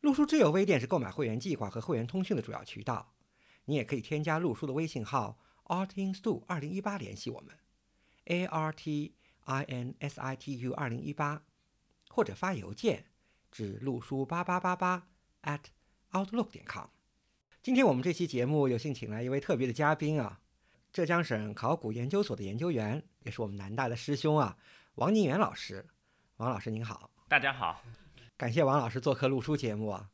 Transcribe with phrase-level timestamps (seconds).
[0.00, 3.12] 陆书知友微店是购买会员计划和会员通讯的主要渠道。
[3.66, 7.54] 你也可以添加陆书的微信号 artinstu 二零一八联系我们
[8.24, 11.42] ，a r t i n s i t u 二零一八，
[12.08, 13.04] 或者发邮件
[13.52, 15.06] 至陆书八八八八
[15.42, 15.64] at
[16.12, 16.86] outlook 点 com。
[17.62, 20.40] 今天我们这期节目有幸请来一位特别的嘉宾啊，
[20.90, 24.56] 浙江省考古研究所的研究员，也是我们南大的师兄啊，
[24.94, 25.86] 王宁元老师。
[26.38, 27.82] 王老师您好，大家好。
[28.40, 30.08] 感谢王老师做客录书节目啊！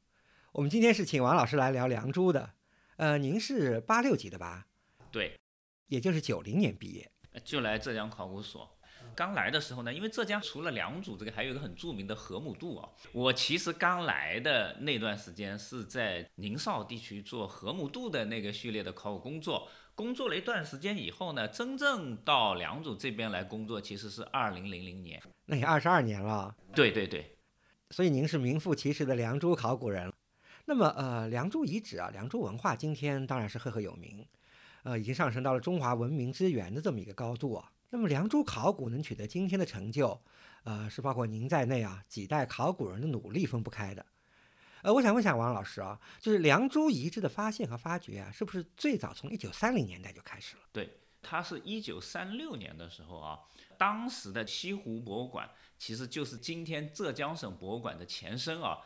[0.51, 2.55] 我们今天是请王老师来聊《梁祝》的。
[2.97, 4.67] 呃，您是八六级的吧？
[5.13, 5.39] 对，
[5.87, 7.09] 也就是九零年毕业，
[7.45, 8.69] 就来浙江考古所。
[9.15, 12.89] 刚来的时候呢，因为浙江除了良渚这个，还有一个很著名的河姆渡啊。
[13.13, 26.53] 我其实刚来的那段时间是在宁绍地区做河姆渡的那个序列的考古工作，工作了一段时间以后呢，真正到良渚这边来工作，其实是二零零零年，那也二十二年了。
[26.75, 27.36] 对对对。
[27.91, 30.13] 所以您是名副其实的良渚考古人。
[30.65, 34.27] 那么，呃，良渚遗址啊，良渚文化今天当然是赫赫有名，
[34.83, 37.71] 呃，已经上升到了中华文明之源的这么一个高度啊。
[37.91, 40.21] 那么，良渚考古能取得今天的成就，
[40.65, 44.05] 呃，是包括您在内啊几代考古人的努力分不开的。
[44.83, 50.63] 呃，我想问一下王老师啊，就是良渚遗址的发现和发掘啊，是不是最早从一九三零年代就开始了？
[50.73, 53.39] 对，它是一九三六年的时候啊，
[53.79, 55.49] 当时的西湖博物馆。
[55.79, 58.79] 其实就是今天浙江省博物馆的前身啊，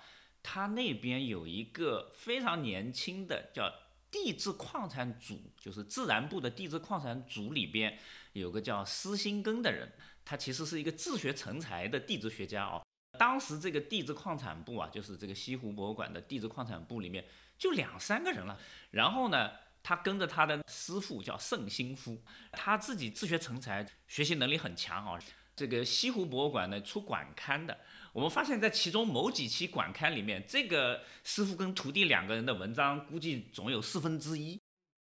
[0.42, 3.72] 它那边有一个非常年轻的叫
[4.10, 7.96] 地质矿产组，就是自然部的地质矿产组里边
[8.32, 9.92] 有个叫施新根的人，
[10.24, 12.82] 他其实是一个自学成才的地质学家哦。
[13.18, 17.24] 当时这个地质矿产部啊，就是这个西湖博物馆的地质矿产部里面
[17.58, 18.58] 就两三个人了。
[18.90, 19.50] 然后呢，
[19.82, 22.22] 他跟着他的师傅叫盛兴夫，
[22.52, 25.20] 他自己自学成才，学习能力很强啊。
[25.60, 27.78] 这个西湖博物馆呢出馆刊的，
[28.14, 34.58] 我们发现，在其中某几期馆刊里面，这个师傅跟徒弟两个人的文章，估计总有四分之一。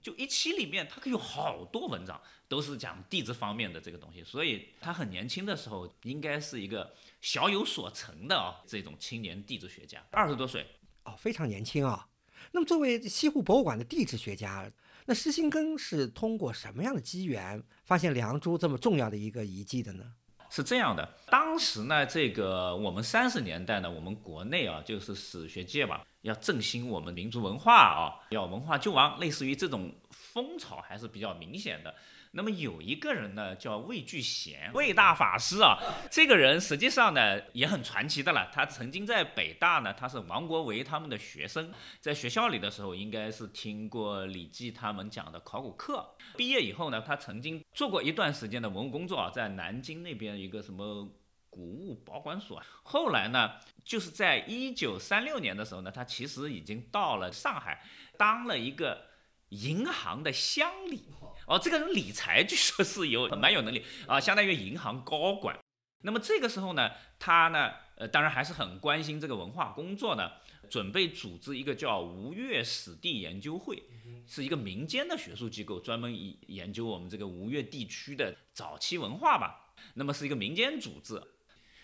[0.03, 4.25] 就一期里面，他可以有好多文章，都是讲地质方面的这个东西。
[4.25, 10.66] 所以他很年轻的时候，应该是一个小有所成的啊，这种青年地质学家，二十多岁
[11.04, 12.09] 哦，非常年轻啊。
[12.53, 14.72] 那么作为西湖博物馆的地质学家，
[15.04, 20.15] 那施新根是通过什么样的机缘发现良渚这么重要的一个遗迹的呢？
[20.50, 31.94] 是这样的，当时呢，这个我们三十年代呢，我们国内啊，就是史学界吧，要振兴我们民族文化啊，要文化救亡，类似于这种风潮还是比较明显的。
[32.38, 35.76] 那么有一个人呢，叫魏聚贤，魏大法师啊，
[36.09, 38.49] 这个人实际上呢也很传奇的了。
[38.53, 46.15] 他曾经在北大呢，他是王国维他们的学生，在学校里的时候，应该是听过李济他们讲的考古课。
[46.37, 51.12] 毕业以后呢，他曾经做过一段时间的文物工作啊，在南京那边一个什么
[51.50, 52.62] 古物保管所。
[52.84, 53.54] 后来呢，
[53.84, 57.82] 就是在一九三六年的时候呢，他其实已经到了上海，
[58.16, 59.06] 当了一个
[59.48, 61.03] 银行的乡里。
[61.48, 65.59] 哦，这个人理财据说是有蛮有能力啊，相当于银行高管。
[66.03, 70.31] 那么这个时候呢，他呢，呃，当然还是很关心这个文化工作呢，
[70.69, 73.82] 准备组织一个叫吴越史地研究会，
[74.26, 79.72] 是一个民间的学术机构，专门以研究我们这个吴越地区的早期文化吧。
[79.94, 81.20] 那么是一个民间组织。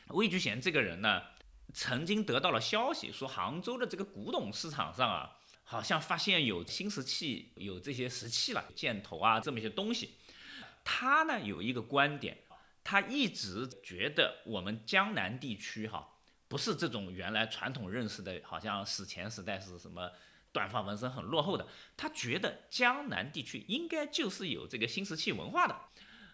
[0.09, 1.23] 魏居贤这个人呢，
[1.73, 5.39] 曾经得到了消息，说杭州的这个古董市场上啊。
[5.75, 10.15] 好像发现有新石器，有这些石器了，箭头啊，这么一些东西。
[10.85, 12.39] 他呢有一个观点，
[12.85, 16.09] 他一直觉得我们江南地区哈，
[16.47, 20.09] 不是这种原来传统认识的，好像史前时代是什么
[20.53, 21.67] 短发纹身很落后的。
[21.97, 25.77] 他觉得江南地区应该就是有这个新石器文化的。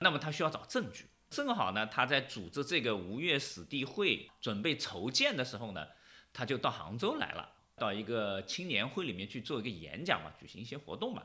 [0.00, 1.06] 那么他需要找证据。
[1.30, 5.86] 正好呢，他在组织这个吴越史地会准备筹建的时候呢，
[6.30, 7.54] 他就到杭州来了。
[7.80, 11.22] 到一个青年会里面去做一个演讲嘛，举行一些活动嘛。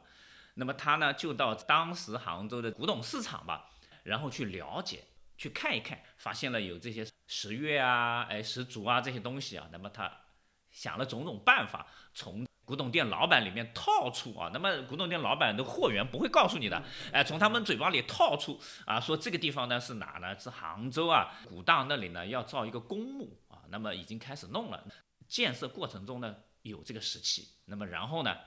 [0.55, 3.69] 那么他呢就到当时杭州的古董市场吧，
[4.03, 5.03] 然后去了解、
[5.37, 9.67] 去看一看，发现了有这些石月啊、哎石竹啊这些东西啊。
[9.73, 10.09] 那么他
[10.71, 14.49] 想了种种办法，从古董店老板里面套出啊。
[14.53, 16.81] 那么古董店老板的货源不会告诉你的，
[17.11, 20.39] 哎，从他们嘴巴里套出啊，说这个地方呢是哪呢？
[20.39, 23.59] 是杭州啊，古荡那里呢要造一个公墓啊。
[23.69, 24.81] 那么已经开始弄了。
[25.27, 27.49] 建设过程中呢，有这个石器。
[27.65, 28.37] 那么然后呢，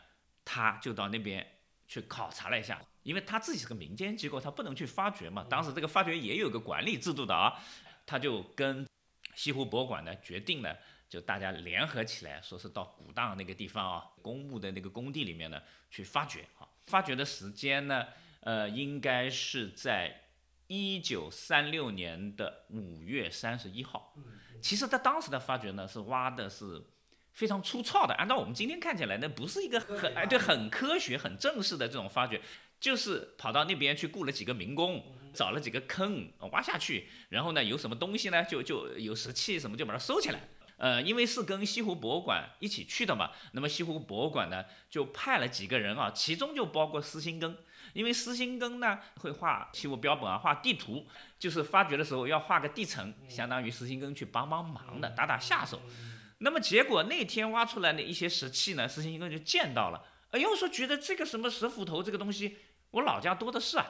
[0.45, 1.47] 他就到那边
[1.87, 5.45] 去考察了一下，因为他自己是个民间机构，他不能去发掘嘛。
[5.49, 7.61] 当时这个发掘也有个管理制度的啊，
[8.07, 8.87] 他就跟
[9.35, 10.77] 西湖博物馆呢决定呢，
[11.09, 15.61] 就大家联合起来，说是到古荡那个地方啊，公墓的那个工地里面呢
[15.91, 16.69] 去发掘啊。
[16.87, 18.07] 发掘的时间呢，
[18.41, 20.25] 呃，应该是在
[20.67, 24.15] 一九三六年的五月三十一号。
[24.61, 26.83] 其实他当时的发掘呢，是挖的是
[27.33, 28.15] 非常粗糙的。
[28.15, 32.41] 按照我们今天看起来，那不是一个很哎对很科学、很正式的这种发掘，
[32.81, 40.41] 就是跑到那边去雇了几个民工，找了几个坑挖下去，然后呢有什么东西呢，就就有石器什么就把它收起来。
[40.77, 47.55] 呃，因为是跟西湖博物馆一起去的嘛，那么西湖博物馆呢就派了几个人啊，其中就包括施新庚。
[47.93, 51.07] 因为石心耕呢会画器物标本啊，画地图，
[51.39, 55.81] 就是发掘的时候要画个地层，相当于石心耕去帮帮忙的，打打下手。
[56.39, 62.59] 那么结果那天挖出来的一些石器呢，施新庚就见到了，哎呦说觉得这个什么石斧头这个东西，
[62.93, 63.85] 我老家多的是啊，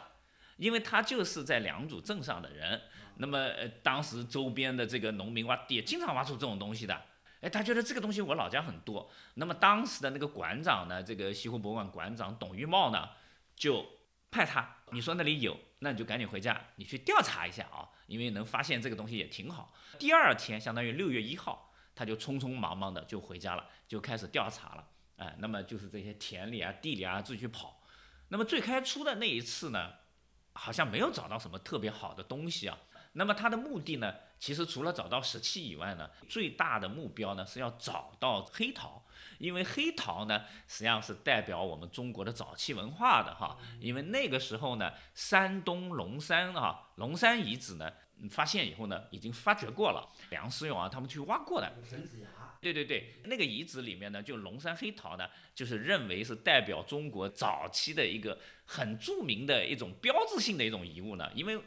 [0.57, 2.81] 因为他就是在良渚镇上的人，
[3.17, 7.03] 那么呃当时周边的这个农民挖也经常挖出这种东西的，
[7.43, 9.11] 哎他觉得这个东西我老家很多。
[9.35, 13.09] 那么当时的那个馆长呢，这个西湖博物馆馆长董玉茂呢。
[13.59, 13.85] 就
[14.31, 19.75] 派他，你说那里有，那你就赶紧回家，你去调查一下啊，因为能发现这个东西也挺好。
[19.99, 24.89] 第二天，相当于六月一号，他就匆匆忙忙的就回家了，就开始调查了。
[25.17, 27.83] 哎，那么就是这些田里啊、地里啊自己去跑。
[28.29, 29.93] 那么最开初的那一次呢，
[30.53, 32.79] 好像没有找到什么特别好的东西啊。
[33.15, 39.03] 那么他的目的呢，其实除了找到石器以外呢，最大的目标呢是要找到黑陶。
[39.39, 43.57] 因为黑陶呢，实际上是代表我们中国的早期文化的哈。
[43.81, 47.91] 因为那个时候呢，山东龙山啊，龙山遗址呢，
[48.31, 51.73] 发现以后呢，已经发掘过了，梁思永啊他们去挖过的。
[52.61, 61.59] 对对对，那个遗址里面呢，就龙山黑陶呢，就是认为是代表中国早期的一个很著名的一种标志性的一种遗物呢，因为。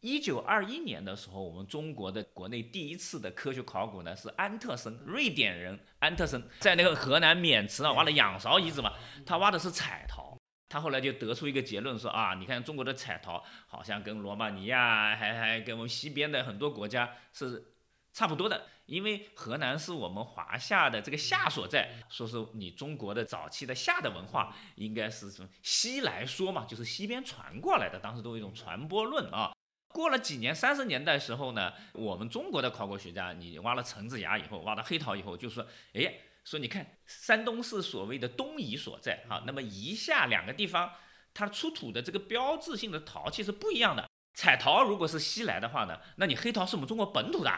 [0.00, 8.92] 一九二一年的时候，我们中国的国内第一次的科学考古呢，是安特森，瑞典人安特森在那个河南渑池啊挖了仰韶遗址嘛，
[9.24, 10.36] 他挖的是彩陶，
[10.68, 17.72] 他后来就得出一个结论说啊，你看中国的彩陶好像跟罗马尼亚还还跟我们西边的很多国家是
[18.12, 29.52] 差不多的，因为河南是我们华夏的这个夏所在，说是你中国的早期的夏的文化应该是从西来说嘛，就是西边传过来的，当时都有一种传播论啊。
[29.96, 40.92] 过了几年，三十年代时候呢，我们中国的考古学家，你挖了陈子崖以后，挖到黑陶以后，就说，哎，说你看，山东是所谓的东夷所在，哈，那么夷夏两个地方，
[41.32, 44.06] 它出土的这个标志性的陶器是不一样的。
[44.34, 47.50] 彩陶如果是西来的话呢，那你黑陶是我们中国本土的，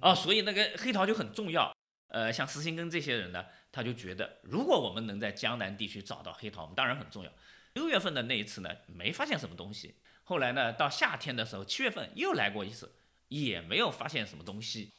[0.00, 1.74] 啊，所以那个黑陶就很重要。
[2.08, 7.30] 呃，像石新根这些人呢，他就觉得，如果我们能在江南地区找到黑陶，我们当然很重要。
[7.74, 9.96] 六月份的那一次呢，没发现什么东西。
[10.24, 12.94] 后来呢，到夏天的时候，七月份又来过一次，
[13.28, 14.92] 也没有发现什么东西。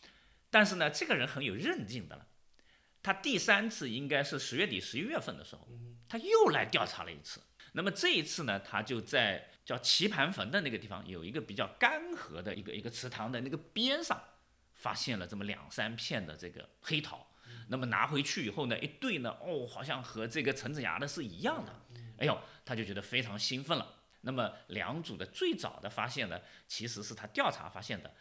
[0.50, 2.28] 但是呢，这个人很有韧劲的了。
[3.04, 5.68] 他第三次应该是十月底、十一月份的时候，
[6.08, 7.42] 他又来调查了一次。
[7.74, 14.22] 那么这一次呢，他就在叫棋盘坟的那个地方，有一个比较干涸的一个一个池塘的那个边上，
[14.74, 17.31] 发现了这么两三片的这个黑陶。
[17.72, 21.74] 那么拿回去以后呢，一对呢，哦，好像和这个陈子牙的是一样的。
[22.18, 23.96] 哎呦，他就觉得非常兴奋了。
[24.20, 26.38] 那么两组的最早的发现呢，
[26.68, 28.14] 其实是他调查发现的。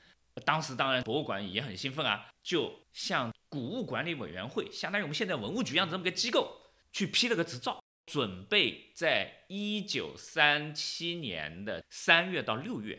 [0.45, 12.97] 当时当然博物馆也很兴奋啊，就向古物管理委员会，相当于我们现在文物局一样这么个机构，去批了个执照，准备在一九三七年的三月到六月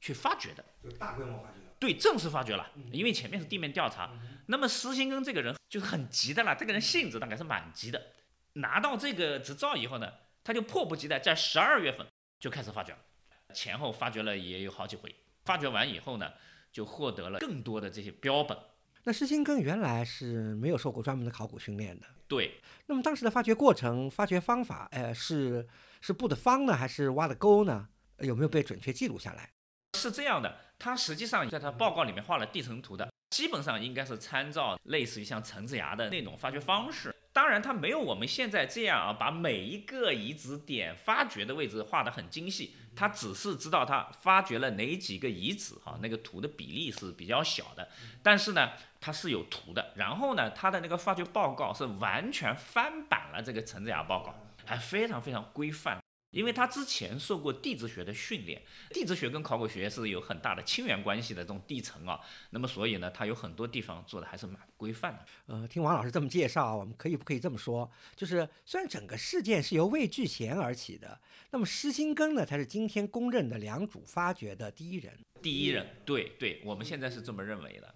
[0.00, 0.64] 去发掘的。
[0.82, 1.59] 就大规模发掘。
[1.80, 4.12] 对，正式发掘了，因为前面是地面调查。
[4.46, 8.00] 那么施新根这个人就是很急的了，这个人性子大概是蛮急的。
[8.52, 10.12] 拿到这个执照以后呢，
[10.44, 12.06] 他就迫不及待在十二月份。
[12.38, 12.98] 就开始发掘了，
[13.52, 15.14] 前后发掘了也有好几回。
[15.44, 16.32] 发掘完以后呢，
[16.72, 18.56] 就获得了更多的这些标本。
[19.04, 22.06] 那施新根原来是没有受过专门的考古训练的。
[22.26, 22.60] 对。
[22.86, 25.68] 那么当时的发掘过程、发掘方法，呃，是
[26.00, 27.88] 是布的方呢，还是挖的沟呢？
[28.20, 29.50] 有没有被准确记录下来？
[29.98, 37.14] 是这样的，他实际上在他报告里面画了地层图的，基本上应该是参照类似于像陈子崖的那种发掘方式。
[37.32, 42.74] 当然，它没有我们现在这样啊，把每一个遗址点发掘的位置画得很精细。
[42.96, 47.88] 它只是知道它发掘了哪几个遗址，哈，那个图的比例是比较小的。
[48.20, 48.70] 但是呢，
[49.00, 49.92] 它是有图的。
[49.94, 54.34] 然后呢，它的那个发掘报告是完全翻版了这个陈子崖报告，
[54.66, 55.99] 还非常非常规范。
[56.30, 62.20] 因为他之前受过地质学的训练，地质学跟考古学是有很大的亲缘关系的这种地层啊，
[62.50, 65.26] 那么所以呢，他有很多地方做的还是蛮规范的。
[65.46, 67.90] 呃，听王老师这么介绍，我们可以不可以这么说？
[68.14, 71.20] 就是虽然整个事件是由魏聚贤而起的，
[71.50, 75.12] 那么施新根呢才是今天公认的良渚发掘的第一人。
[75.42, 77.94] 第一人，对对，我们现在是这么认为的。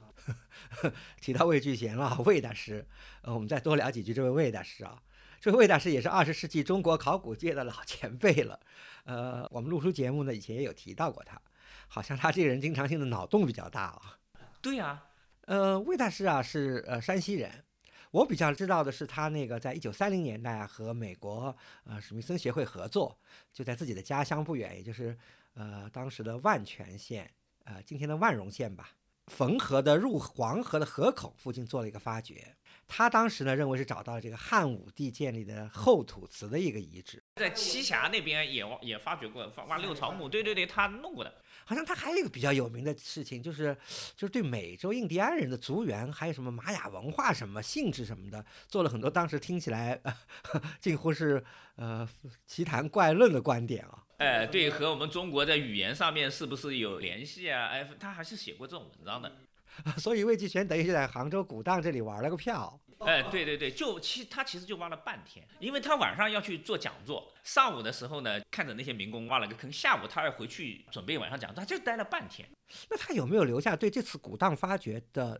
[1.21, 2.85] 提到魏聚贤了，魏大师，
[3.23, 5.01] 呃，我们再多聊几句这位魏大师啊。
[5.45, 8.59] 这位魏大师也是二十世纪中国考古界的老前辈了，
[9.05, 11.39] 呃，我们录书节目呢以前也有提到过他，
[11.87, 14.19] 好像他这个人经常性的脑洞比较大啊。
[14.63, 15.03] 对呀，
[15.43, 17.63] 呃，魏大师啊是呃山西人，
[18.11, 23.19] 我比较知道的是他那个在一九三零年代和美国呃史密森协会合作，
[23.53, 25.15] 就在自己的家乡不远，也就是
[25.53, 27.31] 呃当时的万全县，
[27.65, 28.93] 呃今天的万荣县吧，
[29.27, 32.57] 汾河的入黄河的河口附近做了一个发掘。
[32.87, 41.35] 他当时呢认为是找到了这个汉武帝建立的后土祠的一个遗址，在栖霞那边也也发掘过，挖六朝墓，对对对，他弄过的。
[41.67, 43.75] 好像他还有一个比较有名的事情，就是
[44.15, 49.99] 就是对美洲印第安人的族源，还有什么玛雅文化什么性质什么的，做了很多当时听起来
[50.79, 51.43] 近乎是
[51.77, 52.07] 呃
[52.47, 54.05] 奇谈怪论的观点啊。
[54.19, 57.69] 哎，对，和我们中国在语言上面是不是有联系啊？
[57.69, 59.33] 哎，他还是写过这种文章的。
[59.99, 62.79] 所以魏继全等于就在杭州古荡这里玩了个票。
[63.01, 72.49] 哎，对对对，就其他其实就挖了半天，因为他晚上要去做讲座，上午的时候呢看着那些民工挖了个坑，下午他要回去准备晚上讲座，他就待了半天。
[72.89, 75.39] 那他有没有留下对这次古荡发掘的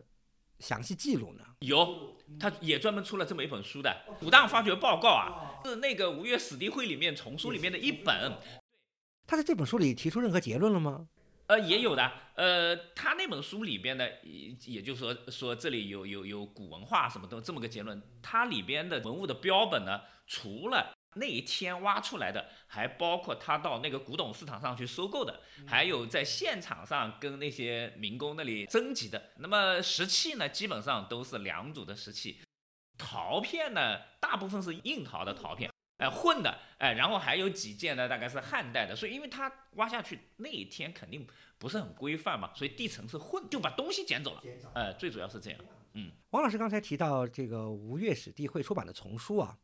[0.59, 1.43] 详细记录呢？
[1.59, 3.89] 有，他也专门出了这么一本书的
[4.19, 8.37] 《古荡发掘报告》啊，是那个吴越史地会里面丛书里面的一本。
[9.25, 11.07] 他在这本书里提出任何结论了吗？
[11.47, 18.01] 呃，也有的，呃，他那本书里边呢，也也就是说说这里有有有古文化什么的这么个结论。
[18.21, 29.31] 它里边的文物的标本呢，除了那一天挖出来的，还包括他到那个古董市场上去收购的，还有在现场上跟那些民工那里征集的。
[29.37, 32.41] 那么石器呢，基本上都是良渚的石器，
[32.97, 35.69] 陶片呢，大部分是硬陶的陶片。
[35.97, 41.25] 哎，混的，哎，然后还有几件呢，大概是汉代的，所以因为它挖下去那一天肯定
[41.57, 45.59] 不是很规范嘛，所以地层是混，就把东西捡走了，哎，最主要是这样。
[45.93, 49.57] 嗯，王老师刚才提到这个吴越史地会出版的丛书啊，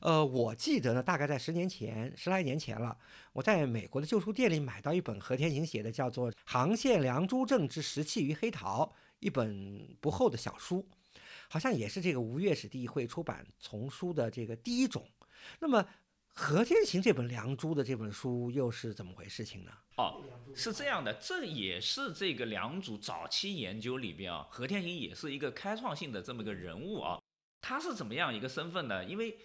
[0.00, 2.96] 呃，我记得呢，大概在十年前，十来年前了，
[3.34, 8.86] 我在美国的旧书店里买到一本何天行写的，叫做《杭县良渚镇之石器与黑陶》，
[9.20, 10.88] 一本不厚的小书，
[11.50, 15.06] 好像也是这个吴越史地会出版丛书的这个第一种。
[15.58, 15.86] 那么，
[16.32, 19.70] 何天行这本《良渚》的这本书又是怎么回事情呢？
[19.96, 20.20] 哦，
[20.54, 27.20] 是这样的，这也是这个良渚早期研究里边啊，何天行也是一个开创性的这么个人物啊。
[27.60, 29.04] 他是怎么样一个身份呢？
[29.04, 29.38] 因为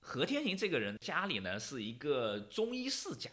[0.00, 3.28] 何天行这个人家里呢是一个中医世家，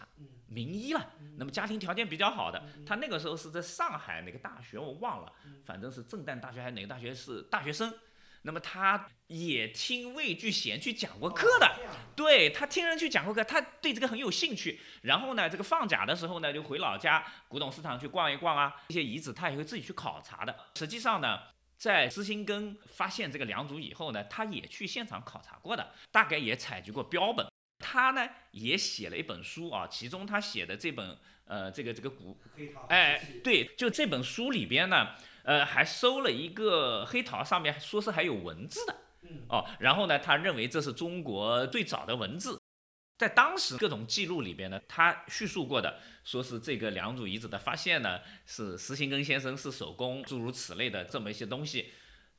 [0.48, 2.62] 名医了，那么家庭条件比较好的。
[2.86, 5.32] 他那个时候是在上海哪个大学我忘了，
[5.64, 7.94] 反正是震旦大学还是哪个大学是大学生。
[8.46, 11.68] 那么他也听魏聚贤去讲过课的，
[12.16, 14.80] 对他听人去讲过课，他对这个很有兴趣。
[15.02, 20.56] 然后呢，这个放假的时候呢，就回老家古董市场去逛一逛啊，一些遗址他也会自己去考察的。
[20.76, 21.40] 实际上呢，
[21.76, 27.48] 在施新根发现这个良渚以后呢，他也去现场考察过的，大概也采集过标本。
[27.80, 32.40] 他呢也写了一本书啊，其中他写的这本呃这个这个古，
[32.90, 35.16] 哎对，就这本书里边呢。
[35.46, 38.96] 呃，还收了一个黑陶，上面说是还有文字的，
[39.48, 42.60] 哦，然后呢，他认为这是中国最早的文字，
[43.18, 51.94] 在当时各种记录里边呢，他叙述过的，说是这个良渚遗址的发现呢，是石行根先生是手工，诸如此类的这么一些东西。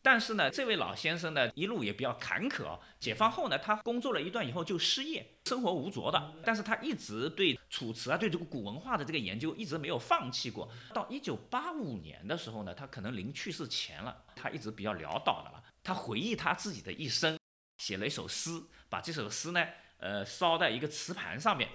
[0.07, 2.79] 但是呢，这位老先生呢，一路也比较坎坷。
[3.01, 6.33] 解放后呢，他工作了一段以后就失业，生活无着的。
[6.45, 10.71] 但是他一直对楚辞啊，对这个古文化的这个研究一直没有放弃过。
[10.95, 15.65] 到一九八五年的时候呢，他可能临去世前了，他一直比较潦倒的了。
[15.83, 17.37] 他回忆他自己的一生，
[17.79, 21.69] 写了一首诗，把这首诗呢，呃，烧在一个瓷盘上面。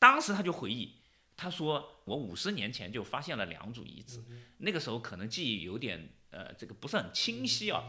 [0.00, 0.96] 当时他就回忆，
[1.36, 4.20] 他说：“我五十年前就发现了良渚遗址，
[4.56, 7.84] 那个时候可能记忆有点。”呃，这个不是很清晰啊，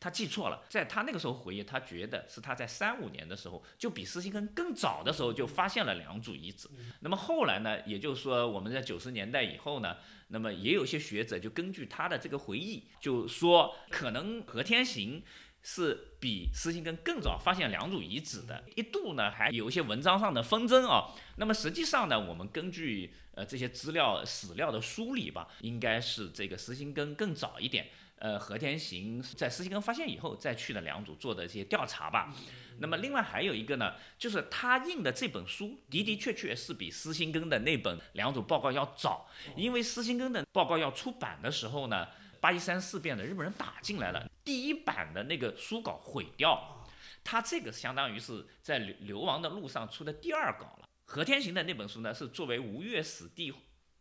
[0.00, 6.68] 他记错了，在他那个时候回忆，他觉得是他在三五年的时候，就比施新根更早的时候就发现了良渚遗址。
[7.00, 9.96] 那么后来呢，也就是说我们在九十年代以后呢，
[10.28, 15.22] 那么也有些学者就根据他的这个回忆，就说可能何天行
[15.62, 21.14] 是比施新根更早发现良渚遗址的，一度呢还有一些文章上的纷争啊。
[21.36, 27.88] 那么实际上呢，我们根据呃，这些资料史料的梳理吧，应该是这个石新根更早一点。
[28.18, 32.32] 呃和田行在石兴根发现以后再去的良渚做的一些调查吧。
[32.78, 42.06] 那么另外还有一个呢，就是他印的这本书的的确确是比石兴根的那本良渚报告要早，因为石兴根的报告要出版的时候呢，
[42.40, 46.86] 八一三事变的日本人打进来了，第一版的那个书稿毁掉，
[47.24, 50.88] 他这个相当于是在流流亡的路上出的第二稿了。
[51.12, 53.52] 和田行的那本书呢，是作为吴越史地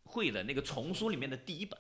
[0.06, 1.78] 会的那个丛书里面的第一本。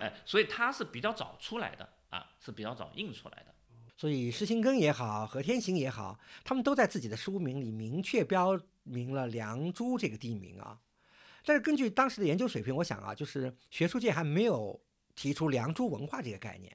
[0.00, 3.54] 哎，所以它是比较早出来的啊，是比较早印出来的。
[3.98, 10.80] 所以施兴根也好，何天行也好，他们都在自己的书名里明确标明了良渚这个地名啊。
[11.44, 14.80] 但是根据当时的研究水平，我想啊，就是学术界还没有
[15.14, 16.74] 提出良渚文化这个概念。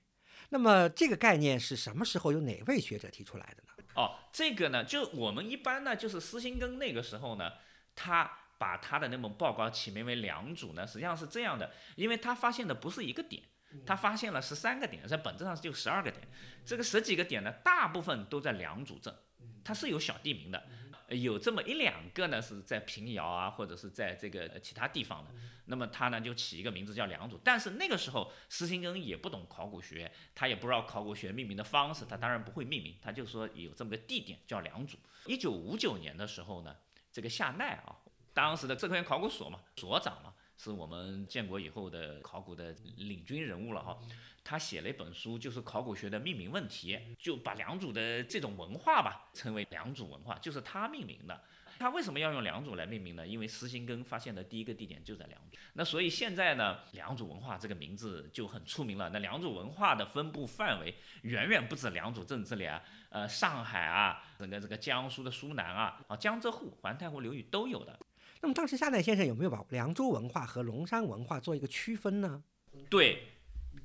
[0.50, 3.84] 那么这个概念是什么时候由哪位学者提出来的呢？
[3.96, 7.52] 哦，这个呢，就我们一般呢，就是施兴根那个时候呢，
[7.96, 8.38] 他。
[8.62, 13.42] 把他的那本报告起名为良渚呢，实际上是这样的，因为他发现的不是一个点，
[13.88, 16.28] 他发现了十三个点，在本质上就十二个点，
[16.64, 19.12] 这个十几个点呢，大部分都在良渚镇，
[19.64, 20.64] 它是有小地名的，
[21.08, 25.32] 有这么一两个呢是在平遥啊，或者是在这个其他地方的，
[25.66, 34.98] 那么他呢就起一个名字叫良渚，但是那个时候施兴根也不懂考古学，他也不知道考古学命名的方式，他当然不会命名，他就说有这么个地点叫良渚。
[35.26, 36.76] 一九五九年的时候呢，
[37.12, 37.96] 这个夏奈啊。
[38.34, 43.98] 当时的浙科院考古所嘛，所长嘛，是我们建国以后的考古的领军人物了哈。
[44.44, 51.44] 他写了一本书，就是考古学的命名问题，就把良渚的这种文化吧称为良渚文化，就是他命名的。
[51.82, 53.26] 他为什么要用良渚来命名呢？
[53.26, 55.56] 因为石兴根发现的第一个地点就在良渚。
[55.74, 59.10] 那所以现在呢，良渚文化这个名字就很出名了。
[59.10, 68.00] 那良渚文化的分布范围远远不止良渚镇这里啊，呃，上海啊，整个这个江苏的苏南啊，啊，江浙沪、环太湖流域都有的。
[68.42, 72.44] 那么当时夏奈先生有没有把良渚文化和龙山文化做一个区分呢？
[72.90, 73.24] 对，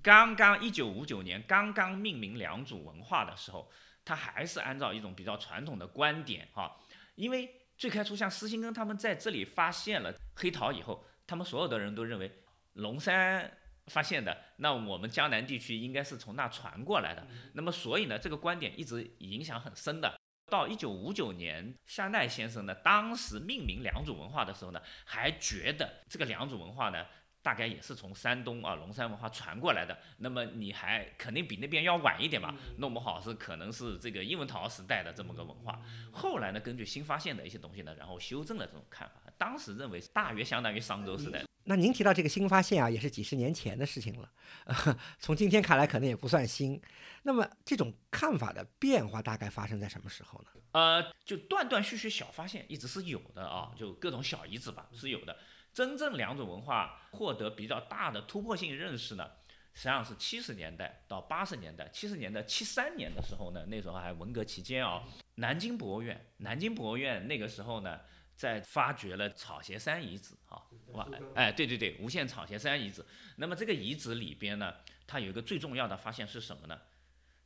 [0.03, 3.71] 刚刚一九五九年刚刚命名良渚文化的时候，
[4.05, 6.79] 他还是按照一种比较传统的观点哈，
[7.17, 12.43] 因为最开始像施兴根他们在这里发现了黑陶以后，他们所有的人都认为
[12.75, 13.51] 龙山
[13.87, 20.19] 发现的，那我们江南地区应该是从那传过来的，那么所以呢，这个观点一直影响很深的。
[20.49, 27.05] 到一九五九年，夏奈先生呢，当时命名良渚文化的时候呢，还觉得这个良渚文化呢，
[27.47, 29.97] 大概也是从山东啊龙山文化传过来的。
[30.19, 32.53] 那么你还肯定比那边要晚一点吧？
[32.79, 35.81] 弄不好是可能是这个英文陶时代的这么个文化。
[36.11, 39.23] 后来呢，根据新发现的一些东西呢，然后修正了这种看法。
[39.39, 41.45] 当时认为大约相当于商周时代。
[41.69, 44.29] 那您提到这个新发现啊，也是几十年前的事情了，
[45.21, 46.81] 从今天看来可能也不算新。
[47.23, 50.49] 那么这种看法的变化大概发生在什么时候呢？
[50.73, 55.37] 呃，就断断续续小发现一直是有的啊，就各种小遗址吧是有的。
[55.77, 59.31] 真正两种文化获得比较大的突破性认识呢，
[59.75, 61.87] 实际上是七十年代到八十年代。
[61.93, 68.01] 七十年代七三年的时候呢，那时候还文革期间啊，南京博物院，南京博物院那个时候呢。
[68.37, 73.03] 在发掘了草鞋山遗址啊，哇，哎，对对对，无限草鞋山遗址。
[73.37, 74.75] 那么这个遗址里边呢，
[75.07, 76.79] 它有一个最重要的发现是什么呢？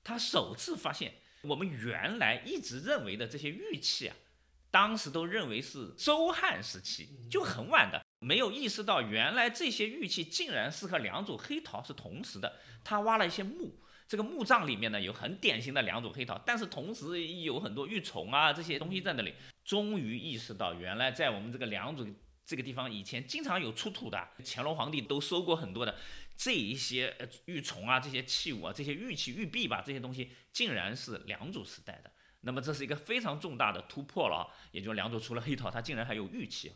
[0.03, 4.17] 它首次发现我们原来一直认为的这些玉器啊，
[4.73, 12.61] 当时都认为是周汉时期，就很晚的，没有意识到原来这些玉器竟然是和两组黑陶是同时的。
[12.85, 13.75] 他挖了一些墓，
[14.07, 19.35] 这个墓葬里面呢有很典型的两组黑陶，但是同时有很多玉琮啊这些东西在那里。
[19.65, 22.13] 终于意识到，原来在我们这个良渚
[22.45, 25.97] 这个地方，以前经常有出土的，乾隆皇帝都收过很多的
[26.37, 32.11] 这一些玉琮啊，这些器物啊，这些玉器玉璧吧，这些东西竟然是良渚时代的。
[32.41, 34.43] 那么这是一个非常重大的突破了啊！
[34.73, 36.73] 也就良渚除了黑陶，它竟然还有玉器。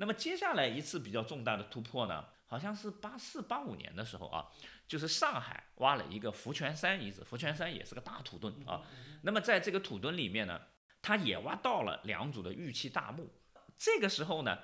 [0.00, 4.48] 那么接下来一次比较重大的突破呢，好像是八四八五年的时候啊，
[4.88, 8.82] 就是上海挖了一个福泉山遗址，福泉山也是个大土墩啊。
[9.22, 10.60] 那么在这个土墩里面呢。
[11.00, 13.30] 他也挖到了两组的玉器大墓，
[13.78, 14.58] 这个时候呢，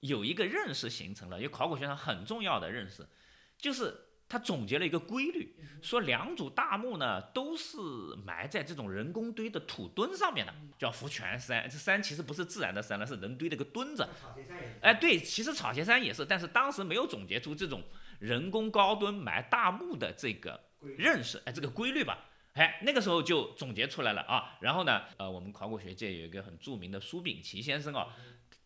[0.00, 3.06] 有一个认识形成了，有考古学上很重要的认识，
[3.56, 7.76] 就是他总结了一个规律，说两组大墓呢都是
[8.24, 11.68] 埋在这种人工堆的土墩上面的，叫福泉山。
[11.68, 14.08] 这山其实不是自然的山了，是人堆的个墩子。
[14.80, 17.82] 哎，对，其实草鞋山也是，但是当时没有总结出这种
[18.20, 20.58] 人工高墩埋大墓的这个
[20.96, 22.18] 认识，哎，这个规律吧。
[22.54, 28.08] 哎，那个时候就总结出来了啊，然后呢，呃，我们考古学界有一个很著名的苏秉琦先生哦，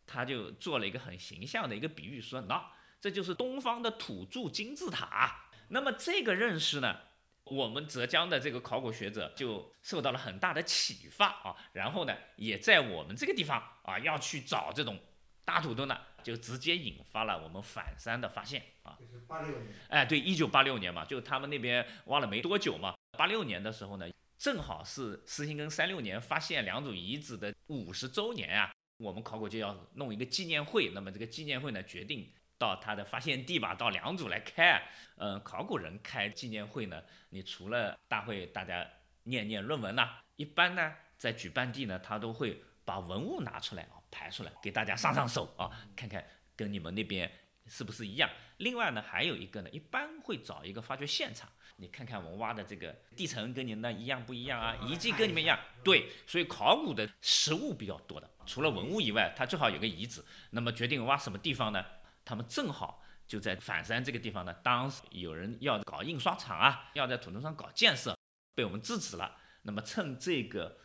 [0.06, 2.64] 他就做了一个很形象的一个比喻，说那
[3.00, 5.42] 这就是东方的土著金字塔。
[5.68, 6.96] 那么这个认识呢，
[7.44, 14.98] 我们浙江的这个考古学者就受到了很大的启发啊，然后呢，也在我们这个地方啊要去找这种
[15.44, 18.96] 大土墩呢，就直接引发了我们反山的发现啊。
[18.98, 19.74] 就是八六年。
[19.88, 30.90] 哎，对，一九八六年嘛，就他们那边挖了没多久嘛，八六年的时候呢，正好是石兴根三六年发现良渚遗址的五十周年啊，我们考古就要弄一个纪念会。
[30.94, 34.82] 那么这个纪念会呢，决定到他的发现地吧，到良渚来开。
[35.16, 38.86] 嗯，考古人开纪念会呢，你除了大会大家
[39.24, 43.96] 念念论文呐，一般呢，在举办地呢，他都会把文物拿出来啊。
[44.08, 47.30] 排出来给大家上上手啊，看看跟你们那边
[47.66, 48.30] 是不是一样。
[48.58, 54.74] 另外呢，还有一个呢，一般会找一个发掘现场，你看看我们挖的这个地层跟你那一样不一样啊？
[54.86, 60.24] 遗迹跟你们一样，对，所以考古的实物比较多的，除了文物以外，它最好有个遗址。
[60.50, 61.84] 那么决定挖什么地方呢？
[62.26, 64.52] 他们正好就在反山这个地方呢。
[64.62, 68.14] 当时有人要搞印刷厂啊，要在土豆上搞建设，
[68.54, 69.34] 被我们制止了。
[69.62, 70.78] 那么趁这个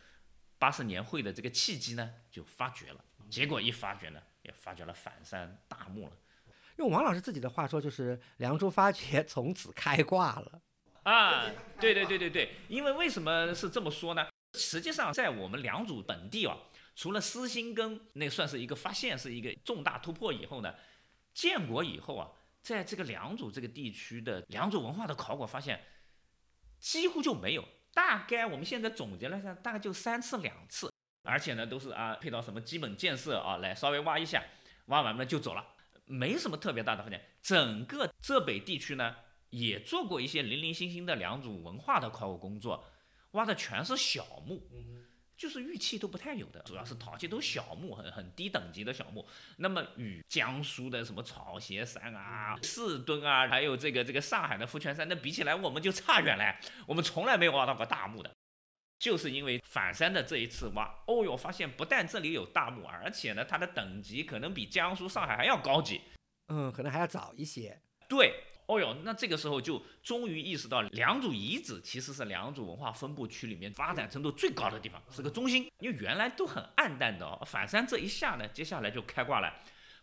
[0.58, 3.04] 八十年会的这个契机呢，就发掘了。
[3.28, 6.16] 结果一发掘呢，也发掘了反山大墓了。
[6.76, 10.62] 用王老师自己的话说，就是梁祝发掘从此开挂了。
[11.02, 11.44] 啊，
[11.80, 14.26] 对对对对对，因为为什么是这么说呢？
[14.54, 16.56] 实际上，在我们良渚本地啊，
[16.94, 20.74] 除了狮心根那算是一个发现，是一个重大突破以后呢，
[21.34, 25.80] 建国以后啊，在这个良渚这个地区的良渚文化的考古发现，
[26.78, 27.64] 几乎就没有。
[27.94, 30.92] 大概我们现在总结了一下，大概就三次两次。
[31.24, 34.42] 而且呢，都是啊配套什么基本建设啊，来稍微挖一下，
[34.86, 35.64] 挖完了就走了，
[36.04, 37.22] 没什么特别大的发现。
[37.42, 39.14] 整个浙北地区呢，
[39.50, 42.84] 也做过一些零零星星的良渚文化的考古工作，
[43.32, 44.68] 挖的全是小墓，
[45.42, 49.26] 就是玉器都不太有的，主要是陶器，都小木，很很低等级的小木。
[49.56, 56.56] 那么与江苏的什么草鞋山啊、四墩啊，还有这个这个上海的福泉山，那比起来，我们就差远了。
[56.86, 58.30] 我们从来没有挖到过大墓的。
[59.00, 66.02] 就是因为反山的这一次挖，哦哟，发现不但这里有大墓，而且呢，它的等级可能比江苏、上海还要高级，
[66.46, 67.82] 嗯，可能还要早一些。
[68.08, 75.70] 对，哦哟，那这个时候就终于意识到，良渚遗址其实是良渚文化分布区里面发展程度最高的地方，是个中心。
[75.80, 79.52] 因为原来都很暗淡的哦，反山这一下呢，接下来就开挂了。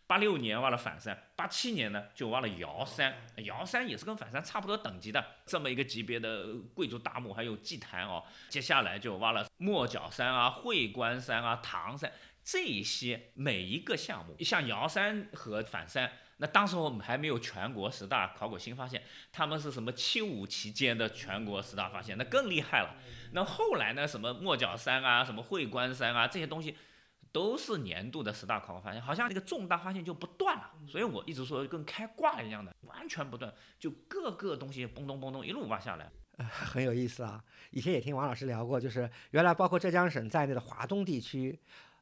[0.06, 8.24] 八六年挖了反山，八七年呢就挖了瑶山，瑶山也是跟反山差不多等级的这么一个级别的贵族大墓，还有祭坛哦。
[8.50, 12.12] 接下来就挖了莫角山啊、会关山啊、唐山
[12.44, 22.96] 这些每一个项目，像瑶山和反山，那当时我们还没有全国十大考古新发现，他们是什么七五期间的全国十大发现，那更厉害了。
[23.34, 26.76] 那后来呢，什么莫角山啊、什么会关山啊这些东西。
[27.32, 36.10] 都是年度的十大考古发现，好像这个重大发现就不断了，所以我一直说跟开挂一样的，完全不断，就各个东西嘣咚嘣咚一路挖下来，
[36.44, 37.44] 很有意思啊。
[37.70, 41.60] 以前也听王老师聊过，就是原来包括浙江省在内的华东地区，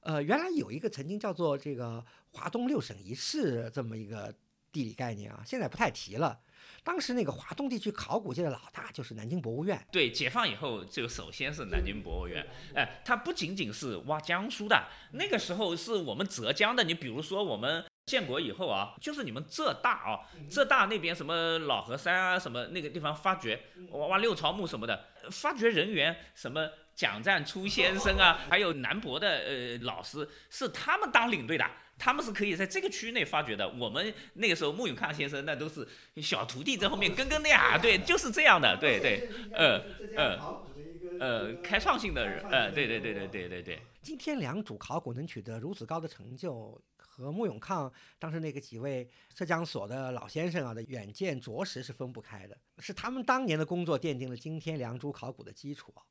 [0.07, 4.33] 呃，原来有一个曾经叫做这个华东六省一市这么一个
[4.71, 6.39] 地理概念啊，现在不太提了。
[6.81, 9.85] 当时那个华东地区考古界的老大就是南京博物院。
[9.91, 12.47] 对，解放以后就首先是南京博物院。
[12.73, 16.85] 哎，它不仅仅是挖江苏的，那个时候是我们浙江的。
[16.85, 31.63] 你比如说我们建国以后啊，就是你们浙大啊，浙大那边什么老河山啊，什么那个地方发掘挖挖六朝墓什么的，发掘人员什么蒋占初先生啊，还有南博的呃老师是他们当领队的。
[31.99, 33.67] 他们是可以在这个区域内发掘的。
[33.69, 35.87] 我们那个时候，穆永康先生那都是
[36.21, 37.77] 小徒弟在后面跟跟的呀。
[37.81, 38.77] 对，就是这样的。
[38.77, 39.81] 对对，呃
[40.15, 40.63] 呃
[41.19, 43.79] 呃，开创性的人，呃，对对对对对对对。
[44.01, 52.55] 今天良渚考古能取得如此高的成就，和穆永康当时那个几位浙江所的老先生啊的远见着实是分不开的。
[52.77, 56.01] 是他们当年的工作奠定了今天良渚考古的基础啊。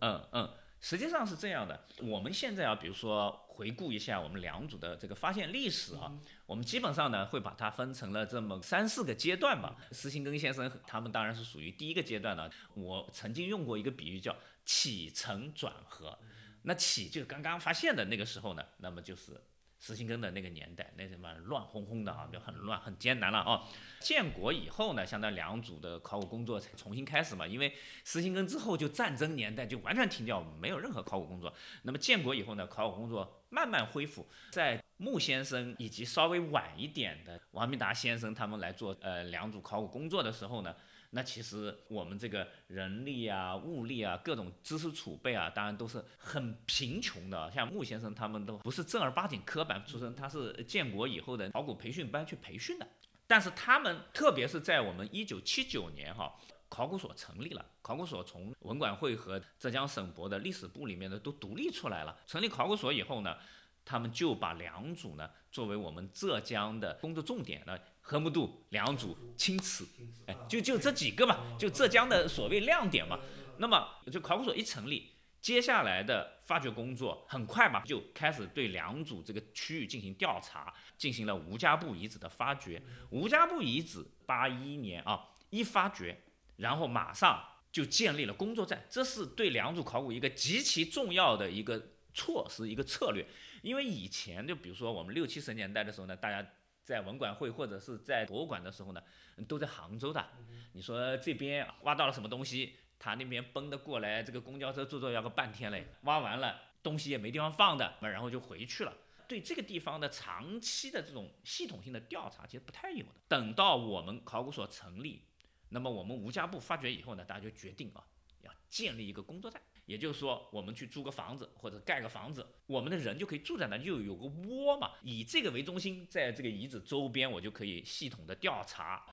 [0.00, 0.50] 嗯嗯。
[0.80, 6.12] 实际上是这样的，我们现在啊，比如说回顾一下我们两组的这个发现历史啊，
[6.44, 9.74] 我们基本上呢会把它分成了这么三四个阶段吧。
[9.92, 12.50] 施行根先生他们当然是属于第一个阶段的。
[12.74, 16.18] 我曾经用过一个比喻叫起承转合，
[16.64, 19.40] 那起就是刚刚发现的那个时候呢，那么就是。
[19.86, 23.64] 石兴根的那个年代，那什么乱哄哄的啊，就很乱很艰难了啊。
[24.00, 27.70] 建国以后呢，相当于两组的考古工作才重新开始嘛，因为
[28.02, 31.52] 石兴根之后就战争年代就完全停掉，没有任何考古工作。
[31.82, 40.74] 那么建国以后呢，考古工作慢慢恢复，在穆先生以及稍微晚一点的王明达先生他们来做呃两组考古工作的时候呢。
[41.14, 47.48] 那其实我们这个人力啊、物力啊、各种知识储备啊，当然都是很贫穷的。
[47.52, 52.88] 像穆先生他们都不是正儿八经科班出身，他是建国以后的考古培训班去培训的。
[53.28, 56.34] 但是他们特别是在我们一九七九年哈，
[56.68, 62.18] 考古所成立了，考古所从文管会和浙江省博的历史部里面呢都独立出来了。
[62.26, 63.36] 成立考古所以后呢，
[63.84, 69.88] 他们就把良渚呢作为我们浙江的工作重点呢，河姆渡、良渚、青瓷，
[70.26, 73.18] 哎，就就这几个嘛，就浙江的所谓亮点嘛。
[73.56, 82.82] 那么就考古所一成立，接下来的发掘工作很快嘛，就开始对良渚这个区域进行调查，进行了吴家埠遗址的发掘。
[83.08, 86.20] 吴家埠遗址八一年啊一发掘，
[86.56, 93.26] 然后马上就建立了工作站，这是对良渚考古一个极其重要的一个措施，一个策略。
[93.62, 96.46] 因为以前就比如说我们六七十年代的时候呢，大家
[96.84, 99.02] 在文管会或者是在博物馆的时候呢，
[99.48, 100.24] 都在杭州的。
[100.72, 105.86] 你说这边挖到了什么东西，他那边奔的过来，这个公交车坐坐要个半天嘞。
[106.02, 108.94] 挖完了东西也没地方放的，然后就回去了。
[109.26, 113.12] 对这个地方的长期的这种系统性的调查其实不太有的。
[113.26, 115.22] 等到我们考古所成立，
[115.70, 118.04] 那么我们吴家埠发掘以后呢，大家就决定啊，
[118.42, 119.60] 要建立一个工作站。
[119.86, 124.92] 也就是说，我们去租个房子或者盖个房子，我们的人就可以住在那，就有个窝嘛。
[125.02, 129.06] 以这个为中心，在这个遗址周边，我就可以系统的调查。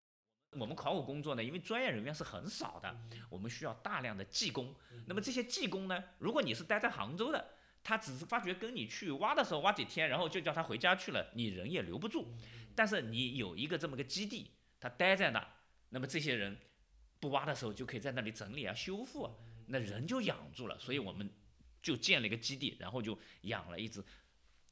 [0.58, 2.94] 我们考古工作呢，因为专业人员是很少的，
[3.30, 4.76] 我们需要大量的技工。
[5.08, 7.54] 那么这些技工呢，如果你是待在杭州的，
[7.84, 12.34] 他只是发觉跟你去挖的时候挖几天，然后就叫他回家去了，你人也留不住。
[12.76, 15.46] 但是你有一个这么个基地，他待在那，
[15.90, 16.58] 那么这些人
[17.20, 19.32] 不挖的时候就可以在那里整理啊、修复啊。
[19.68, 21.30] 那人就养住了，所以我们
[21.82, 24.04] 就建了一个基地，然后就养了一支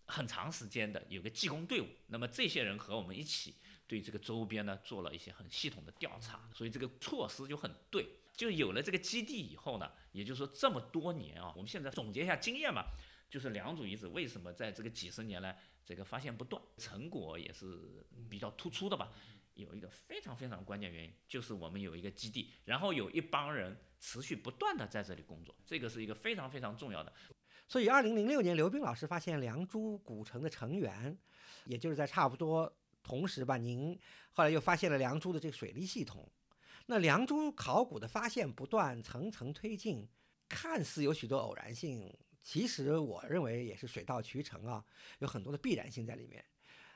[0.05, 1.87] 很长时间的有个技工队伍。
[2.07, 3.55] 那么这些人和我们一起
[3.87, 8.07] 对这个周边呢做了一些很系统的调查，所以这个措施就很对。
[8.35, 12.85] 就有了这个基地以后呢，也就是说这么多年啊，我们现在总结一下经验嘛，
[13.29, 19.11] 就是良渚遗址为什么在这个几十年来这个发现不断，成果也是比较突出的吧。
[19.55, 27.11] 有一个非常非常关键原因，就是我们有一个基地，然后有一帮人持续不断的在这里工作，这个是一个非常非常重要的。
[27.67, 31.15] 所以，二零零六年，刘斌老师发现良渚古城的成员，
[31.65, 33.99] 也就是在差不多同时吧，您
[34.31, 36.27] 后来又发现了良渚的这个水利系统。
[36.85, 40.07] 那良渚考古的发现不断，层层推进，
[40.47, 44.83] 看似有许多偶然性，其实我认为也是水到渠成啊，
[45.19, 46.43] 有很多的必然性在里面。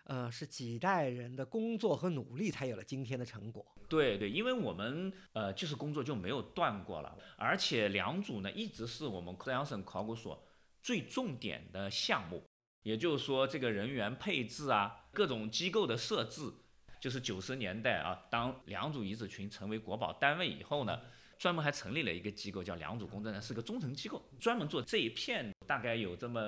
[0.06, 3.66] 呃，是几代人的工作和努力才有了今天的成果。
[3.88, 10.46] 对对，因为我们呃就是工作就没有断过了，而且良渚呢一直是我们浙江省考古所
[10.82, 12.44] 最重点的项目。
[12.82, 16.52] 也就是说，这个人员配置啊，各种机构的设置，
[17.00, 21.00] 就是九十年代啊，当良渚遗址群成为国保单位以后呢。
[21.44, 26.40] 专门还成立了一个机构，叫良渚工作站，是个中层机构，专门做这一片，大概有这么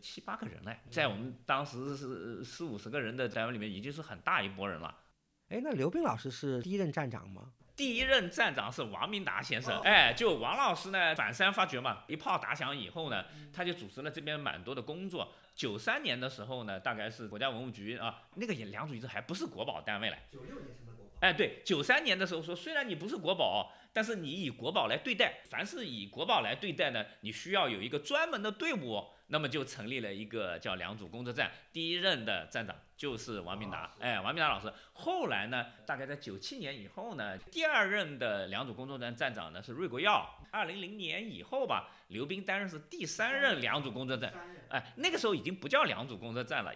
[0.00, 4.96] 七八个人嘞，在我们当时是四五十个人的单位里面，已经是很大一波人了。
[5.48, 7.50] 哎，那刘斌老师是第一任站长吗？
[7.74, 9.76] 第一任站长是王明达先生。
[9.80, 15.32] 哎，就王老师呢，反山发掘嘛，一炮打响以后呢，他就组织了这边蛮多的工作。
[15.56, 20.18] 九三年的时候呢，大概是国家文物局啊，那个也良渚遗址还不是国宝单位嘞。
[20.30, 21.10] 九六年成的国宝。
[21.22, 23.72] 哎，对，九三年的时候说，虽然你不是国保。
[23.94, 34.70] 但是你以国宝来对待，凡是以国宝来对待呢，你需要有一个专门的队伍，那么就成立了一个叫良渚工作站，第一任的站长就是王明达，哎，王明达老师。
[34.92, 40.28] 后来呢，大概在九七年以后呢，第二任的良渚工作站站长呢是瑞国耀。
[40.50, 44.34] 二零零年以后吧，刘斌担任是第三任良渚工作站，
[44.70, 46.72] 哎，那个时候已经不叫良渚工作站了。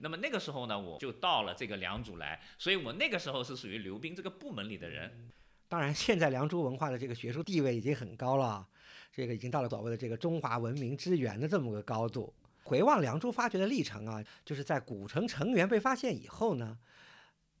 [0.00, 5.30] 那么那个时候呢，我就到了这个良渚来，所以我那个时候是属于刘斌这个部门里的人。
[5.68, 8.66] 当然，现在良渚文化的这个学术地位已经很高了，
[9.12, 12.32] 这个已经到了所谓的这个中华文明之源的这么个高度。
[12.64, 16.78] 回望良渚发掘的历程啊，就是在古城成员被发现以后呢，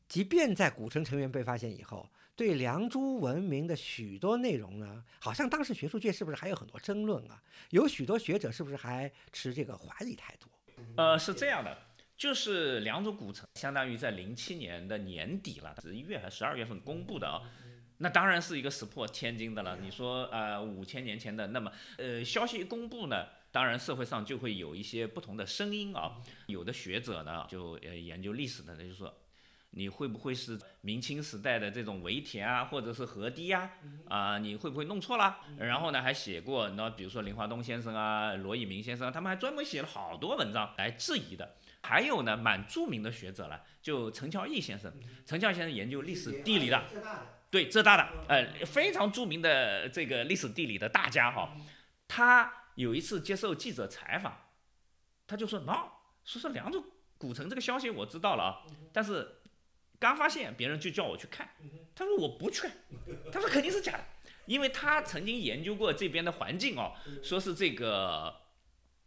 [0.08, 7.42] 即便在古城成员被发现以后，对良渚文明的许多内容呢，好像当时学术界是不是还有很多争论啊？
[7.70, 10.48] 有许多学者是不是还持这个怀疑态度？
[10.96, 11.76] 呃，是这样的，
[12.16, 17.42] 就是良渚古城相当于在零七年的年底了，十一月还是十二月份公布的啊。
[17.98, 19.76] 那当然是一个石破天惊的了。
[19.82, 26.16] 你说，呃，五千年前的，那么，呃，消息一公布呢，当然社会上就会有一些不同的声音啊。
[26.46, 29.12] 有的学者呢，就呃研究历史的，他就说，
[29.70, 33.70] 你会不会是明清时代的这种围田啊，或者是河堤呀？
[34.08, 35.38] 啊，你会不会弄错了？
[35.58, 41.56] 然后呢，还写过，那比如说林华东先生啊，罗以明先生，他们还专门写了好多文章来质疑的。
[41.82, 44.92] 还有呢，蛮著名的学者了，就陈乔义先生，
[45.24, 46.80] 陈乔义先生研究历史地理的。
[47.50, 51.56] 对浙大的，呃，非常著名的这个历史地理的大家哈，
[52.06, 54.36] 他有一次接受记者采访，
[55.26, 55.88] 他就说：“：“no，，
[56.24, 56.84] 说是良渚
[57.16, 59.40] 古城这个消息我知道了啊，但是
[59.98, 61.48] 刚发现，别人就叫我去看，
[61.94, 62.68] 他说我不去，
[63.32, 64.04] 他说肯定是假的，
[64.46, 68.42] 因为他曾经研究过这边的环境哦，说是这个，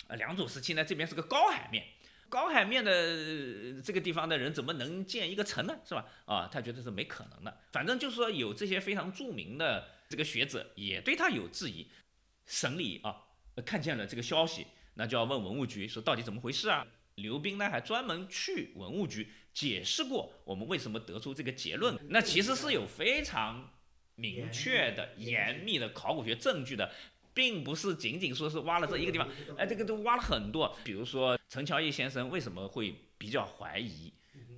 [0.07, 1.85] 呃，良渚时期呢，这边是个高海面，
[2.31, 5.77] 高海面的这个地方的人怎么能建一个城呢？
[5.85, 6.05] 是吧？
[6.25, 7.59] 啊，他觉得是没可能的。
[7.73, 11.85] 反正就是说有这些非常著名的这个学者也对他有质疑。
[12.45, 13.17] 省里啊
[13.65, 16.87] 看见了这个消息，那就要问文物局说到底怎么回事啊？
[17.15, 21.97] 刘斌呢还专门去文物局解释过我们为什么得出这个结论。
[22.09, 23.73] 那其实是有非常
[24.15, 26.89] 明确的、严密的考古学证据的。
[27.33, 30.75] 并不是仅仅说是挖了这一个地方，哎，这个都挖了很多。
[30.83, 34.13] 比如说陈乔义先生为什么会比较怀疑，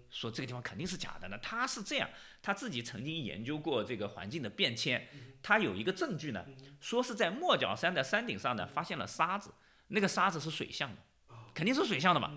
[0.10, 1.38] 说这个地方肯定是假的呢？
[1.42, 2.10] 他是这样，
[2.42, 5.08] 他自己曾经研究过这个环境的变迁，
[5.42, 6.46] 他有一个证据呢，
[6.80, 9.52] 说是在莫角山的山顶上呢发现了沙子，
[9.90, 11.02] 那个沙子是水相的，
[11.54, 12.32] 肯定是水相的嘛。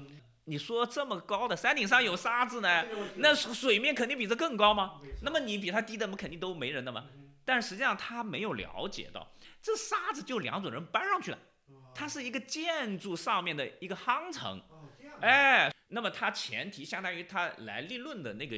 [0.49, 2.85] 你说这么高的山顶上有沙子呢，
[3.17, 5.01] 那水面肯定比这更高吗？
[5.23, 7.07] 那么你比它低的，么肯定都没人的嘛。
[7.47, 9.33] 但实际上他没有了解到。
[9.63, 11.39] 这沙子就两种人搬上去了，
[11.95, 14.63] 它是一个建筑上面的一个夯层，
[15.21, 18.57] 哎，那么它前提相当于它来立论的那个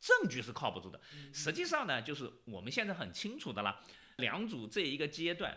[0.00, 1.00] 证据是靠不住的。
[1.32, 3.80] 实际上呢，就是我们现在很清楚的了，
[4.16, 5.54] 两组这一个阶段，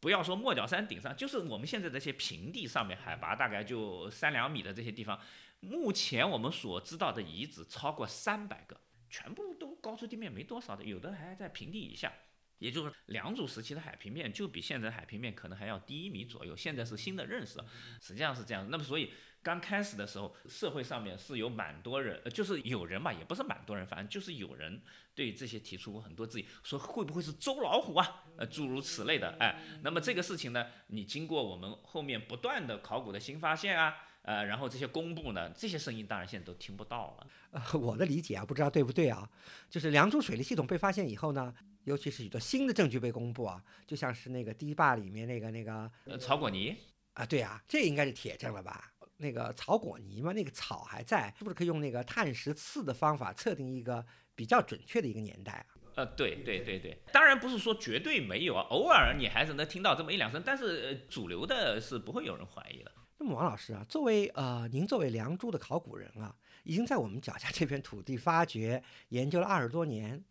[0.00, 5.20] 不要说莫角山顶上，就是我们现在这些平地上面，海拔大概就三两米的这些地方，
[5.60, 8.80] 目前我们所知道的遗址超过三百个，
[9.10, 12.12] 全部都高出地面没多少的，有的还在平地以下。
[12.58, 17.58] 也就是良渚时期的海平面就比现在海平面可能还要低一米左右，现在是新的认识，
[18.02, 18.68] 实际上是这样。
[18.70, 19.10] 那么所以
[19.42, 24.82] 刚开始的时候，社会上面是有蛮多人，就是有人吧，也不是蛮多人，反正就是有人
[25.14, 37.26] 对这些提出过很多质疑，说会不会是周老虎啊，呃诸如此类的，哎，那么这个事情呢，你经过我们后面不断的考古的新发现啊，呃，然后这些公布呢，这些声音当然现在都听不到了。
[37.52, 39.28] 呃， 我的理解啊，不知道对不对啊，
[39.68, 41.54] 就是良渚水利系统被发现以后呢。
[41.84, 46.76] 尤其是许多新的证据被公布啊，就像是那个堤坝里面那个那个草果泥
[47.14, 48.92] 啊，对啊，这应该是铁证了吧？
[49.16, 54.04] 那个草果泥嘛，那个草还在，是不是可以用那个碳十四的方法测定一个
[54.34, 55.66] 比较准确的一个年代啊？
[55.96, 62.92] 呃，对对对对，当然不是说绝对没有啊，偶尔你还是能听到这么一两声，但是主流的是不会有人怀疑的。
[63.22, 70.24] 那么王老师啊，作为呃您作为良渚的考古人啊，已经在我们脚下这片土地发掘研究了二十多年。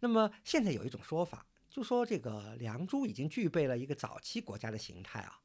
[0.00, 5.40] 那么现在有一种说法，就说这个良渚已经具备了一个早期国家的形态啊。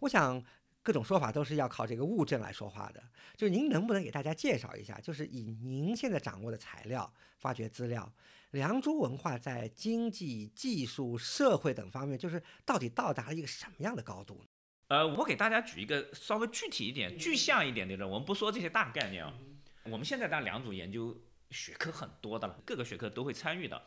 [0.00, 0.44] 我想
[0.82, 3.02] 各种说法都是要靠这个物证来说话的。
[3.34, 8.12] 就是您能不能给大家介绍一下，就是以您现在掌握的材料、发掘资料，
[8.50, 14.48] 良渚文化在经济、技术、社会等方面，就是到底到达了一个什么样的高度呢？
[14.88, 19.32] 呃，我给大家举一个稍微具体一点、具象一点的，我们不说这些大概念啊。
[19.84, 21.16] 我们现在当两组研究。
[21.52, 23.80] 学科很多的了，各个学科都会参与的。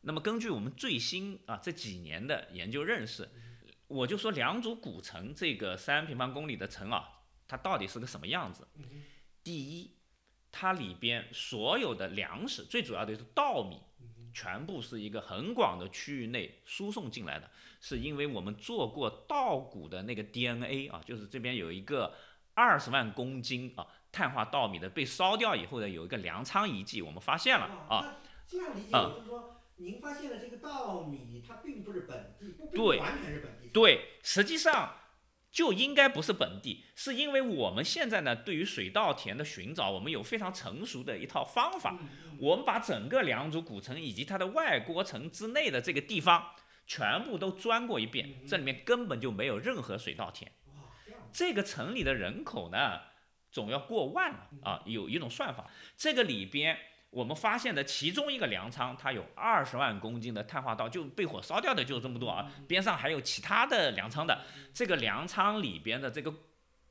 [0.00, 3.30] 那么根据我们最新啊这几年的研究认识，
[3.86, 7.08] 我就说良渚古城这个三平方公里的城啊，
[7.46, 8.66] 它到底是个什么样子？
[9.44, 9.92] 第一，
[10.50, 13.80] 它里边所有的粮食，最主要的是稻米，
[14.36, 22.12] 全部是一个很广的区域内输送进来的，是因为我们做过稻谷的那个 DNA 啊，就是这边有一个
[22.52, 23.86] 二十万公斤啊。
[24.12, 28.16] 碳化稻米的被烧掉以后的有一个粮仓遗迹，我们发现了啊。
[28.46, 33.68] 这样理解就是说，您发现了这个稻米，它并不是本地，不完全是本地。
[33.72, 34.94] 对，实际上
[35.56, 41.98] 就应该不是本地，是因为我们现在呢，对于水稻田的寻找，我们有非常成熟的一套方法。
[42.38, 46.50] 我们把整个良渚古城以及它的外郭城之内的这个地方
[46.86, 50.52] 全部都钻过一遍，这里面根本就没有任何水稻田。
[51.32, 53.00] 这个城里的人口呢？
[53.50, 54.82] 总要过万了啊！
[54.84, 56.78] 有一种算法，这个里边
[57.10, 64.44] 我们发现的其中一个粮仓，它有二十万公斤的碳化稻就被火烧掉的就这么多啊，边上还有其他的粮仓的。
[64.74, 66.32] 这个粮仓里边的这个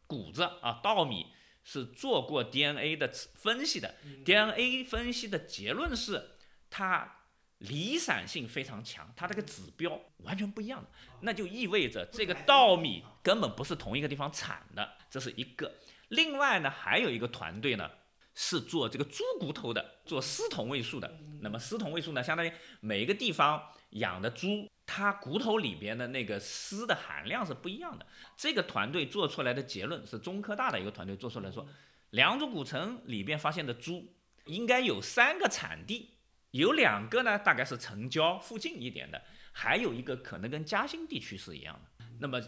[0.07, 1.27] 谷子啊，稻米
[1.63, 6.31] 是做过 DNA 的分析的，DNA 分析的结论是
[6.69, 7.19] 它
[7.59, 10.89] 离散性非常强，它这个指标完全不一样的，
[11.21, 15.71] 那就意味着这个稻米根本不是同一个地方产的，这是一个。
[16.09, 17.89] 另外呢，还有一个团队呢，
[18.35, 21.17] 是做这个猪骨头的，做丝同位素的。
[21.41, 28.05] 那么丝同位素呢，相当于每一个地方养的猪，它骨头里边的那个丝的含量是不一样的。
[28.35, 31.65] 这个团队做出来的结论是中科大的一个团队做出来说，
[32.11, 34.13] 良渚古城里边发现的猪
[34.45, 36.11] 应该有三个产地，
[36.51, 39.21] 有两个呢大概是城郊附近一点的，
[39.53, 42.05] 还有一个可能跟嘉兴地区是一样的。
[42.19, 42.41] 那么。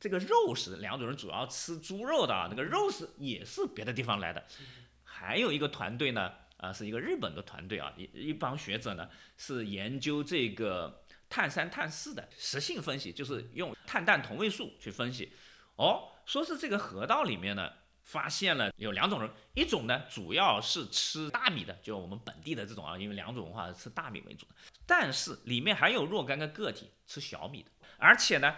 [0.00, 4.44] 这个肉食，两种人主要吃猪肉的啊，那个肉食也是别的地方来的。
[5.24, 9.08] 还有一个团队呢，啊，是一个日本的团队啊，一一帮学者呢
[9.38, 15.32] 是研究这个碳三碳四的实性分析，就是用碳氮同位素去分析。
[15.76, 17.72] 哦，说是这个河道里面呢
[18.02, 24.54] 发现了有两种人，一种呢主要是吃大米的，就我们本地的这种啊，因为两种文化是吃大米为主的，
[24.86, 28.56] 但是里面还有若干个个体吃小米的，而且呢，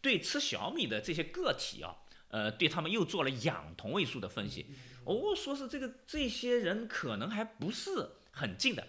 [0.00, 1.94] 对吃小米的这些个体啊，
[2.28, 4.74] 呃，对他们又做了氧同位素的分析，
[5.12, 8.86] 哦，说是这个这些人可能还不是很近的，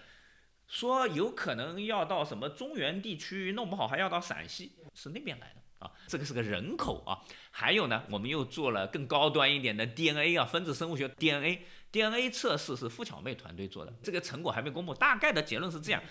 [0.67, 5.61] 说有可能要到什么中原地区，弄不好还要到陕西，是那边来的。
[5.82, 16.03] 啊，这个是个人口啊，还有呢，我们又做了更高端一点的 DNA 啊，分子生物学 DNA，DNA 测试是付巧妹团队做的，这个成果还没公布，大概的结论是这样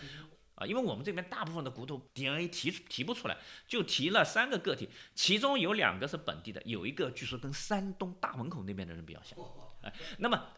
[0.56, 3.38] 啊，因为我们这边大部分的骨头 DNA 提提不出来，
[3.68, 9.38] 就提了三个个体，其中有两个是本地的，有一个据说跟山东大门口那边的人比较像，
[10.18, 10.48] 那么。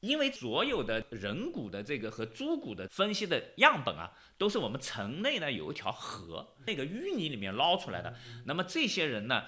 [0.00, 8.14] 因为所有的人骨的这个和猪骨的分析的样本啊，都是我们城内呢有一条河，那个淤泥里面捞出来的。
[8.44, 9.46] 那么这些人呢，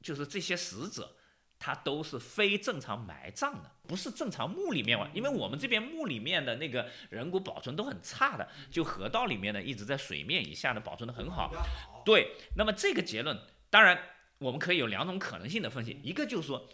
[0.00, 1.18] 就是这些死者，
[1.58, 5.06] 他都是非正常埋葬的，不是正常墓里面嘛。
[5.12, 11.52] 因为我们这边墓里面的那个人骨保存都很差的，就河道里面呢一直在水面以下的保存的很好。
[12.06, 14.00] 对，那么这个结论，当然
[14.38, 16.66] 我们可以有两种可能性的分析，一个就是说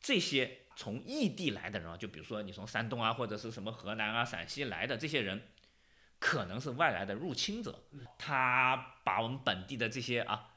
[0.00, 0.63] 这些。
[0.76, 5.48] 从异地来的人啊，就比如说你从山东啊，或者是什么河南啊、陕西来的这些人，
[6.18, 7.84] 可能是外来的入侵者，
[8.18, 10.50] 他把我们本地的这些啊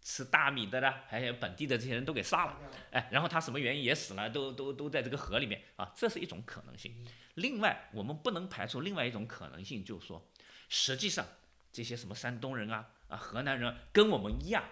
[0.00, 2.56] 吃大米的啦，还有本地的这些人都给杀了，
[2.92, 6.94] 哎，然后他什么原因也死了，都都都在这个河里面啊，这是一种可能性。
[7.34, 10.30] 另外，我们不能排除另外一种可能性，就是说，
[10.68, 11.26] 实际上
[11.72, 14.64] 这些什么山东人啊、啊河南人跟我们一样，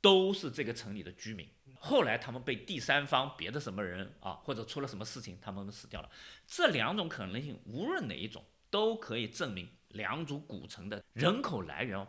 [0.00, 1.48] 都是这个城里的居民。
[1.82, 6.10] 后来他们被第三方别的什么人啊，或者出了什么事情，他们死掉了。
[6.46, 12.06] 这两种可能性，无论哪一种，都可以证明良渚古城的人口来源哦。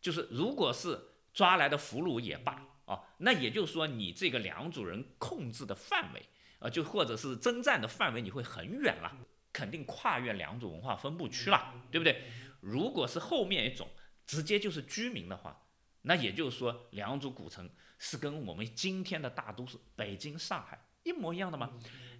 [0.00, 0.98] 就是如果是
[1.34, 6.22] 抓来的俘虏也罢啊，那也就是说你这个良渚人控制的范围
[6.58, 9.14] 啊，就或者是征战的范围，你会很远了，
[9.52, 12.22] 肯定跨越良渚文化分布区了，对不对？
[12.60, 13.90] 如果是后面一种
[14.24, 15.66] 直接就是居民的话，
[16.00, 17.68] 那也就是说良渚古城。
[18.02, 21.70] 是跟我们今天的大都市北京、上海一模一样的吗？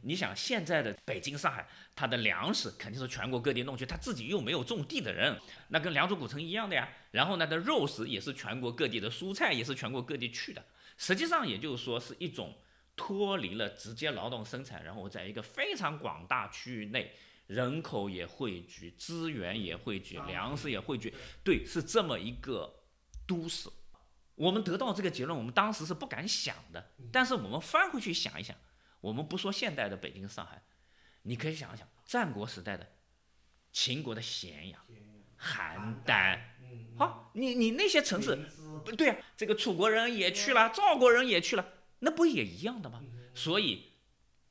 [0.03, 5.37] 你想现在的北京、上海，它的粮食肯定是全国各地弄去，他自己又没有种地的人，
[5.69, 6.89] 那跟良渚古城一样的呀。
[7.11, 10.65] 然后呢，的肉食也是全国各地的，蔬菜也是全国各地去的。
[10.97, 12.57] 实际上也就是说是一种
[12.95, 17.13] 脱离了直接劳动生产，然后在一个非常广大区域内，
[17.49, 21.13] 人口也汇聚，资源也汇聚，粮食也汇聚，
[21.43, 22.73] 对，是这么一个
[23.27, 23.69] 都市。
[24.35, 26.91] 我们得到这个结论，我们当时是不敢想的。
[27.13, 28.57] 但是我们翻回去想一想，
[29.01, 30.63] 我们不说现代的北京、上海，
[31.23, 32.87] 你可以想一想战国时代的
[33.73, 34.81] 秦国的咸阳、
[35.39, 36.41] 邯郸，
[36.97, 38.35] 好，你你那些城市，
[38.85, 41.67] 不对啊，这个楚国人也去了，赵国人也去了，
[41.99, 43.03] 那不也一样的吗？
[43.35, 43.93] 所以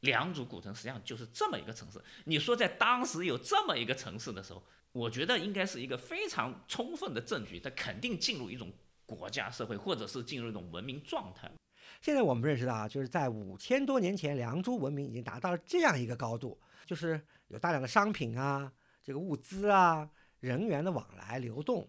[0.02, 2.00] 良渚古城实际上就是这么一个城市。
[2.26, 8.72] 你说在当时有这么一个城市的时候，我觉得应该是一个非常充分的证据，它肯定进入一种。
[9.16, 11.52] 国家社会，或者是进入一种文明状态。
[12.02, 18.72] 现在我们认识到啊，就是在五千多年前，良渚文明已经达到了这样一个高度，就是有大量的商品啊，
[19.04, 20.10] 这个物资啊，
[20.40, 21.88] 人员的往来流动。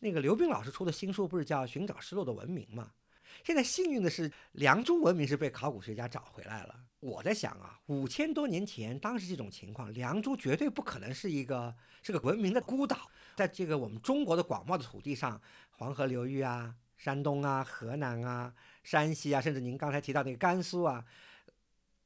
[0.00, 2.92] 那个刘冰老师出的新书不是叫《寻找失落的文明》吗？
[3.44, 6.74] 现在幸运的是，良渚文明是被考古学家找回来了。
[7.00, 15.40] 我在想啊，五千多年前，当时这种情况，良渚绝对不可能是一个是个文明的孤岛，在这个我们中国的广袤的土地上。
[15.78, 21.04] 黄河流域啊，山东啊，河南啊，山西啊，甚至您刚才提到那个甘肃啊，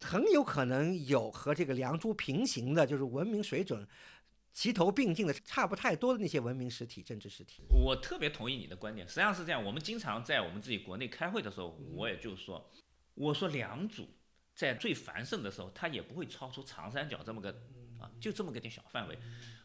[0.00, 3.86] 很有可能有和这个良渚平行的，就是文明水准
[4.52, 7.62] 齐头并进的差不太多的那些文明实体、政治实体。
[7.70, 9.64] 我特别同意你的观点，实际上是这样。
[9.64, 12.68] 我们经常在我们自己国内开会的时候，我也就说，
[13.14, 14.08] 我说良渚
[14.56, 17.52] 在最繁盛的时候，它也不会超出长三角这么个
[18.00, 19.18] 啊，就这么个点小范围。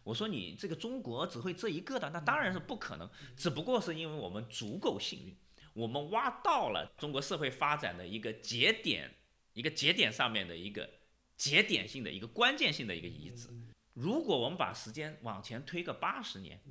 [0.04, 3.10] 我说你这个中国只会这一个的，那当然是不可能。
[3.36, 5.36] 只不过是因为我们足够幸运，
[5.74, 9.16] 我们挖到了中国社会发展的一个节点，
[9.54, 10.88] 一个节点上面的一个
[11.36, 13.50] 节点性的一个关键性的一个遗址。
[13.94, 16.62] 如果我们把时间往前推个八十年，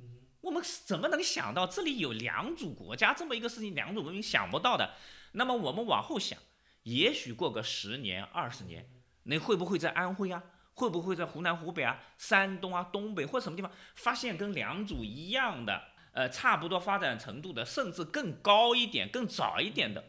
[0.41, 3.73] 我们怎么能想到这里有两组国家这么一个事情？
[3.73, 4.93] 两组文明想不到的。
[5.33, 6.39] 那么我们往后想，
[6.83, 8.87] 也许过个十年、二十年，
[9.23, 10.43] 那会不会在安徽啊？
[10.75, 20.03] 会不会在湖南、湖北啊、山东啊、东北或者什么地方发现跟良渚一样的，呃，差不多发展程度的，甚至更高一点、更早一点的，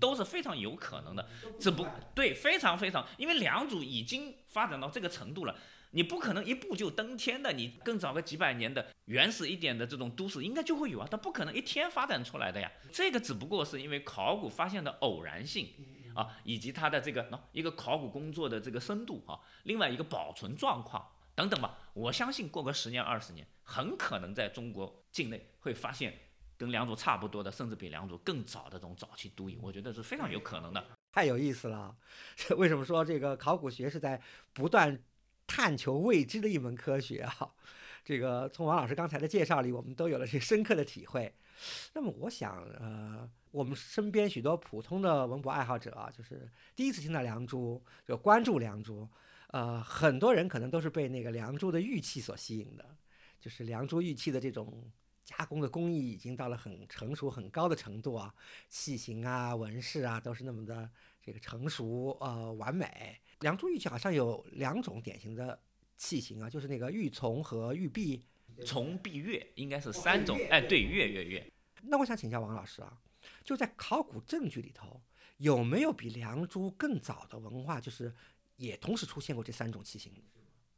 [0.00, 1.28] 都是非常有可能的。
[1.60, 5.54] 这不对，非常非常，因为良渚已经发展到这个程度了，
[5.90, 7.52] 你不可能一步就登天的。
[7.52, 12.70] 你更早个几百年的原始一点的这种都市应该就会有啊，它不可能一天发展出来的呀。
[12.92, 15.68] 这个只不过是因为考古发现的偶然性。
[16.14, 26.18] 啊，以及它的这个喏一个考古工作的这个深度啊，另外一个保存状况等等吧，我相信过个十年二十年，很可能在中国境内会发现
[26.58, 30.84] 跟良渚差不多的，甚至比良渚更早的这种早期都邑，我觉得是非常有可能的。
[31.12, 31.96] 太有意思了，
[32.56, 34.20] 为什么说这个考古学是在
[34.52, 35.02] 不断
[35.46, 37.50] 探求未知的一门科学啊？
[38.04, 41.34] 这个从王老师刚才的介绍里，我们都有了这深刻的体会。
[41.92, 49.08] 那么，我想，呃，我们身边许多普通的文博爱好者啊，就是第一次听到梁祝，就关注梁祝，
[49.48, 52.96] 呃，很多人可能都是被那个梁祝的玉器所吸引的，
[53.40, 54.90] 就是梁祝玉器的这种
[55.24, 58.34] 加工的工艺已经到了很成熟、很高的程度啊，
[58.68, 60.90] 器型啊、纹饰啊都是那么的
[61.22, 63.20] 这个成熟呃完美。
[63.40, 65.58] 梁祝玉器好像有两种典型的。
[65.94, 68.20] 器型啊，就是那个玉琮和玉璧，
[68.64, 70.38] 琮璧月应该是三种。
[70.50, 71.52] 哎，对，月月月。
[71.82, 72.96] 那我想请教王老师啊，
[73.44, 75.02] 就在考古证据里头，
[75.38, 78.14] 有没有比良渚更早的文化，就是
[78.56, 80.12] 也同时出现过这三种器型？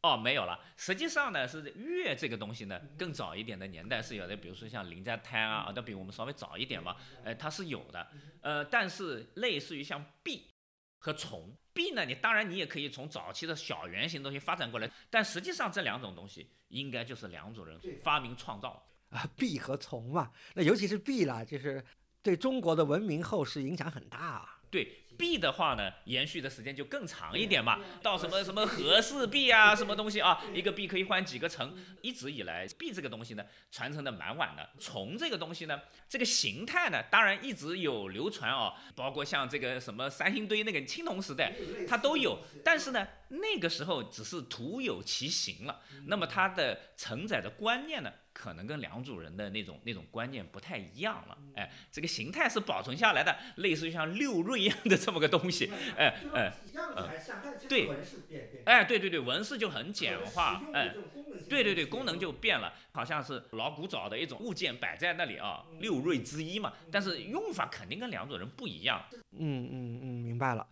[0.02, 0.58] 哦，没有了。
[0.76, 6.96] 实际上呢，是月这个东西呢，更早一点的年代是有的，比如说像林家滩啊，都比我们稍微早一点嘛。
[7.22, 8.06] 呃，它是有的。
[8.42, 10.50] 呃，但是类似于像璧
[10.98, 11.50] 和琮。
[11.74, 12.04] 璧呢？
[12.04, 20.30] 你当然你也可以从早期的小圆形东西发展过来，但实际上这两种东西应该就是两种人发明创造啊，，B 和从嘛。
[20.54, 21.84] 那尤其是 B 啦，就是
[22.22, 24.60] 对中国的文明后世影响很大啊。
[24.70, 25.03] 对。
[25.16, 31.76] 璧的话呢，延续的时间就更长一点嘛，到什么什么和氏璧啊， 什么东西啊，一个璧可以换几个城。
[32.02, 34.68] 一直以来，璧这个东西呢，传承的蛮晚的。
[34.78, 41.52] 从这个东西呢，这个形态呢，当然一直有流传哦，包括像这个什么三星堆那个青铜时代，
[41.88, 42.38] 它都有。
[42.62, 48.12] 但是呢，那个时候只是徒有其形了，那么它的承载的观念呢？
[48.34, 56.52] 可能跟良渚人的那种那种观念不太一样了，哎，这个形态是保存下来的，类似于像六瑞一样的这么个东西，哎哎，
[57.68, 57.88] 对，
[58.66, 60.92] 哎对对对，纹饰就很简化，哎，
[61.48, 69.00] 对对对，功能就变了，好像是老古早的一种物件摆在那里啊，六瑞之一嘛，但是用法肯定跟良渚人不一样。
[69.38, 70.66] 嗯嗯嗯，明白了。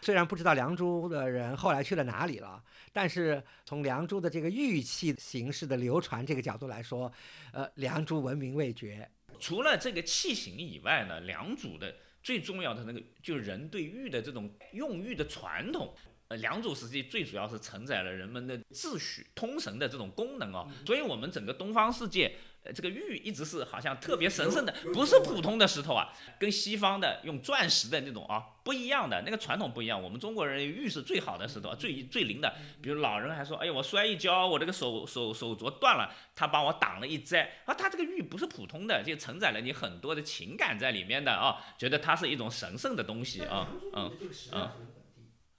[0.00, 2.62] 虽然不知道良渚的人后来去了哪里了，
[2.94, 7.12] 但是从良渚的这个玉器形式的流传这个角度来说，
[7.52, 9.06] 呃，良渚闻名未绝。
[9.40, 11.92] 除了这个器型以外呢，良渚的
[12.22, 15.92] 最重要的那个就是人对玉的这种用玉的传统。
[16.28, 22.34] 呃，良渚实际最主要是承载了人们的秩序、通神的这种功能哦，所以我们整个东方世界。
[22.64, 30.02] 呃，这个玉一直是好像特别神圣的，不是普通的石头啊，跟西方的用钻石的那种啊不一样的，那个传统不一样。
[30.02, 32.54] 我们中国人玉是最好的石头，最最灵的。
[32.80, 37.50] 比如老人还说，哎呀，我摔一跤，我这个手手手镯断了，他帮我挡了一灾。
[37.66, 44.10] 啊，他这个玉不是普通的，就承载了你很多的情感在里面的啊，觉得它是一种神圣的东西啊，嗯
[44.52, 44.70] 嗯，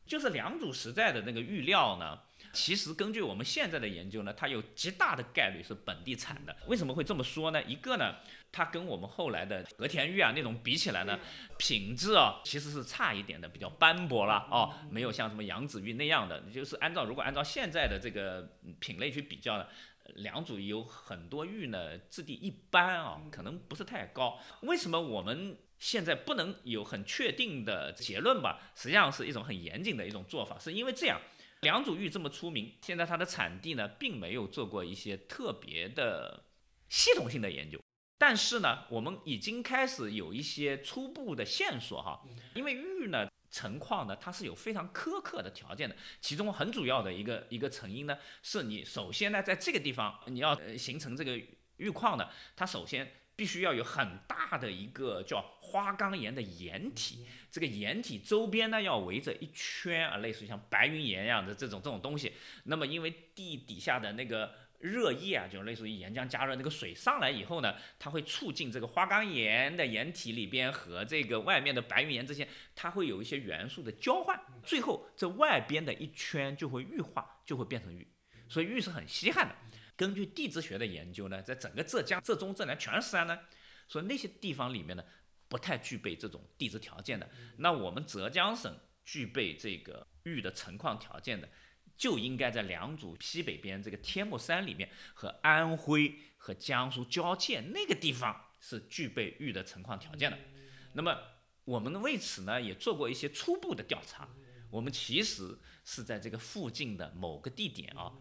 [0.05, 2.19] 就是良渚时代的那个玉料呢。
[2.53, 6.55] 其实根据我们现在的研究呢，它有极大的概率是本地产的。
[6.67, 7.61] 为什么会这么说呢？
[7.63, 8.15] 一个呢，
[8.49, 11.19] 它跟我们后来的和田玉啊那种比起来呢，
[11.57, 16.39] 品质啊其实是差一点的，比较斑驳了哦，没有像什么羊脂玉那样的。
[16.53, 19.67] 就是按照如果按照现在的这个品类去比较呢，
[20.15, 24.39] 良渚有很多玉呢质地一般啊，可能不是太高。
[24.61, 28.71] 为什么我们现在不能有很确定的结论吧？
[28.75, 31.19] 实际上是一种很严谨的一种做法，是因为这样。
[31.61, 36.45] 良渚玉这么出名，现在它的产地呢，并没有做过一些特别的
[36.89, 37.79] 系统性的研究。
[38.17, 42.21] 但是呢，我们已经开始有一些初步的线索哈。
[42.53, 45.95] 因为玉呢，成矿呢，它是有非常苛刻的条件的。
[46.21, 51.41] 其中很主要的一个一个成因呢，是你首先呢，在这个地方你要形成这个
[51.77, 53.11] 玉矿呢，它首先。
[53.35, 62.31] 必须要有很大的一个叫花岗岩的岩体，这个岩体周边呢要围着一圈啊，类似于像白云岩一样的这种这种东西。
[62.63, 78.07] 那么因为地底下的那个热液啊，就类似于岩浆加热，那个水上来以后呢，它会促进这个花岗岩的岩体里边和这个外面的白云岩之间，它会有一些元素的交换，最后这外边的一圈就会玉化，就会变成玉。
[78.47, 79.55] 所以玉是很稀罕的。
[79.97, 83.39] 根据地质学的研究呢，在整个浙江、浙中、浙南全是山呢，
[83.87, 85.03] 所以那些地方里面呢，
[85.47, 87.29] 不太具备这种地质条件的。
[87.57, 91.49] 那我们浙江省具备这个玉的成矿条件的，
[91.95, 100.37] 就应该在良渚西北边这个天目山里面和安徽和江苏交界那个地方是具备玉的成矿条件的。
[100.93, 101.17] 那么
[101.63, 104.27] 我们为此呢，也做过一些初步的调查。
[104.69, 108.11] 我们其实是在这个附近的某个地点啊。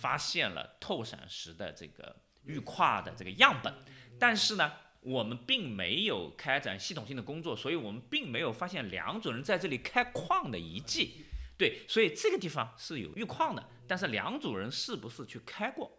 [0.00, 3.72] 发现了透闪石的这个玉跨的这个样本，
[4.18, 11.26] 但是呢，我们并没有开展系统性的工作，所以我们并没有发现良渚人在这里开矿的遗迹。
[11.58, 15.98] 对，所以这个地方是有玉矿的，但是良渚人是不是去开过？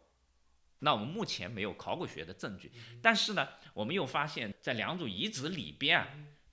[0.79, 2.71] 那我们目前没有考古学的证据。
[3.03, 6.07] 但是呢，我们又发现，在良渚遗址里边啊，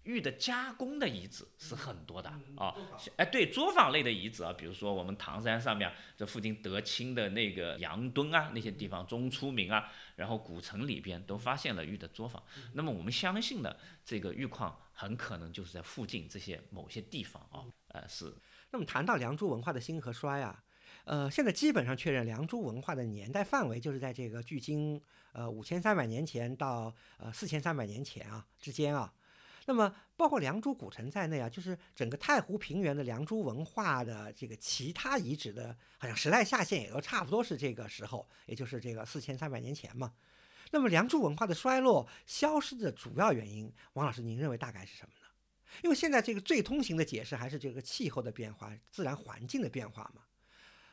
[0.08, 2.74] 玉的加工的遗址是很多的啊。
[3.16, 12.42] 哎，对，作坊类的遗址啊，比如说我们唐山上面这附近德清的那个杨墩啊，那些地方中出名啊，然后古城里边都发现了玉的作坊。
[12.72, 18.34] 那么我们相信呢，这个玉矿很可能就是在附近这些某些地方啊，呃是。
[18.70, 20.64] 那么谈到良渚文化的兴和衰啊，
[21.04, 24.98] 呃，现在基本上确认良渚文化的年代范围就是在这个距今
[25.32, 29.12] 呃五千三百年前到呃四千三百年前啊之间啊。
[29.68, 40.14] 那么包括良渚古城在内啊，就是整个太湖平原的良渚文化的这个其他遗址的，好像时代下限也都差不多是这个时候，也就是这个四千三百年前嘛。
[40.70, 45.26] 那么良渚文化的衰落、消失的主要原因，王老师您认为大概是什么呢？
[45.82, 50.22] 因为现在这个最通行的解释还是这个气候的变化、自然环境的变化嘛。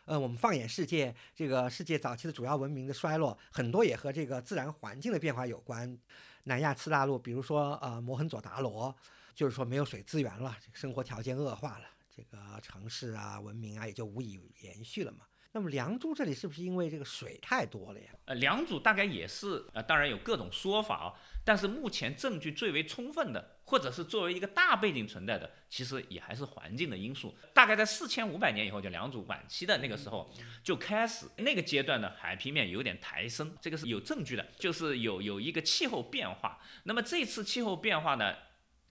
[0.04, 5.98] 呃，我们放眼世界，这个世界早期的主要文明的衰落，很多也和这个自然环境的变化有关。
[6.46, 8.96] 南亚次大陆，比如说呃摩亨佐达罗，
[9.34, 15.26] 就是说没有水资源了，生活条件恶化了，这个城市啊、文明啊也就无以延续了嘛。
[15.56, 18.08] 那么良渚这里是不是因为这个水太多了呀？
[18.26, 21.14] 呃，良渚大概也是，呃，当然有各种说法啊，
[21.46, 27.34] 但是目前证据最为充分的，或者是作为一个大背景存在的，其实也还是环境的因素。
[27.54, 30.30] 大概在四千五百年以后，就良渚晚期的那个时候，
[30.62, 36.60] 就开始那个阶段呢，海平面有点抬升，这个是有证据的，就是有有一个气候变化。
[36.84, 38.36] 那么这次气候变化呢，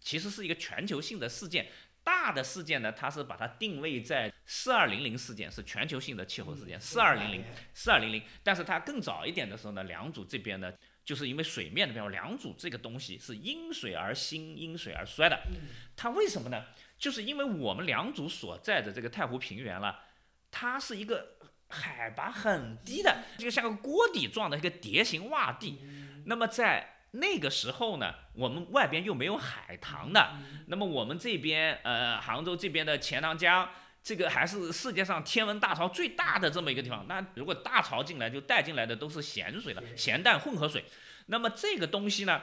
[0.01, 1.69] 其实是一个全球性的事件。
[2.05, 6.79] 大的事件呢，它是把它定位在四二零零事件，是全球性的气候事件。
[6.81, 7.43] 四二零零，
[7.73, 8.23] 四二零零。
[8.43, 10.73] 但是它更早一点的时候呢，两组这边呢，
[11.05, 15.43] 就是因为水面的变化，两组这个东西是因水而兴，因水而衰的。
[15.97, 16.65] 它为什么呢？
[16.99, 20.05] 就是因为我们两组所在的这个太湖平原了，
[20.51, 21.37] 它是一个
[21.69, 25.81] 海拔很低的，就像个锅底状的一个碟形洼地。
[26.27, 30.33] 那么在那个时候呢，我们外边又没有海棠的，
[30.67, 33.71] 那么我们这边呃杭州这边的钱塘江，
[34.03, 37.07] 这个还是世界上天文大潮最大的这么一个地方。
[37.07, 40.85] 那如果大潮进来，就带进来的都是咸水了，咸淡混合水。
[41.27, 42.43] 那么这个东西呢，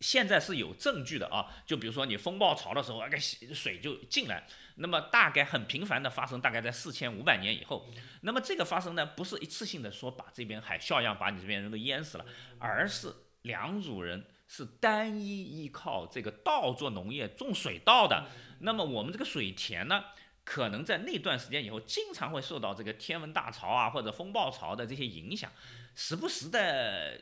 [0.00, 3.20] 现在是有证据的啊，就比如说你风暴潮的时候，那个
[3.54, 4.46] 水就进来，
[4.76, 7.86] 那么大概很频繁的发生，大概在四千五百年以后。
[8.22, 12.24] 那么这个发生呢，不是一次性的说把这边海啸样把你这边人都淹死了，
[12.58, 13.14] 而是。
[13.48, 18.26] 良渚人是单一依靠这个稻作农业种水稻的，
[18.60, 20.04] 那么我们这个水田呢，
[20.44, 25.50] 可能在那段时间以后，经常会受到这个天文大潮啊或者风暴潮的这些影响，
[25.96, 27.20] 时不时的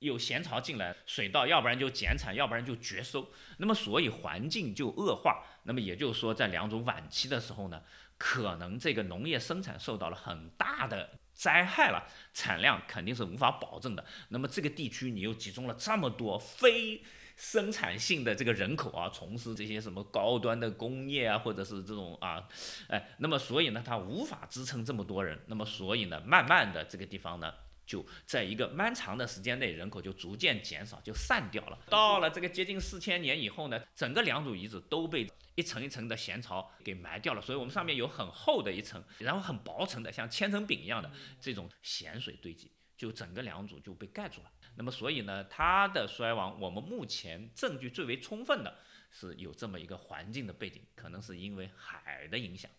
[0.00, 3.26] 有咸潮进来，水稻要不然就减产，要不然就绝收，
[3.56, 7.82] 那么所以环境就恶化，那么也就是说在良渚晚期的时候呢，
[8.18, 11.18] 可能这个农业生产受到了很大的。
[11.34, 14.04] 灾害了，产量肯定是无法保证的。
[14.28, 17.02] 那么这个地区你又集中了这么多非
[17.36, 22.48] 生产性的这个人口啊，从事这些什么高端的工业啊，或者是这种啊，
[22.88, 25.38] 哎，那么所以呢，它无法支撑这么多人。
[25.46, 27.52] 那么所以呢，慢慢的这个地方呢。
[27.86, 31.78] 就在一个漫长的时间内，人口就逐渐减少，就散掉了。
[31.88, 37.42] 到了这个接近四千年以后呢，整个良渚遗址都被一层一层的咸潮给埋掉了。
[37.42, 41.10] 所以，我们上面有很厚的一层，然后很薄层的，像千层饼一样的
[41.40, 44.50] 这种咸水堆积，就整个良渚就被盖住了。
[44.76, 48.78] 那么，所以呢，它的衰亡，我们目前证据最为充分的
[49.10, 52.70] 是有这么一个环境的背景，可能是因为海的影响。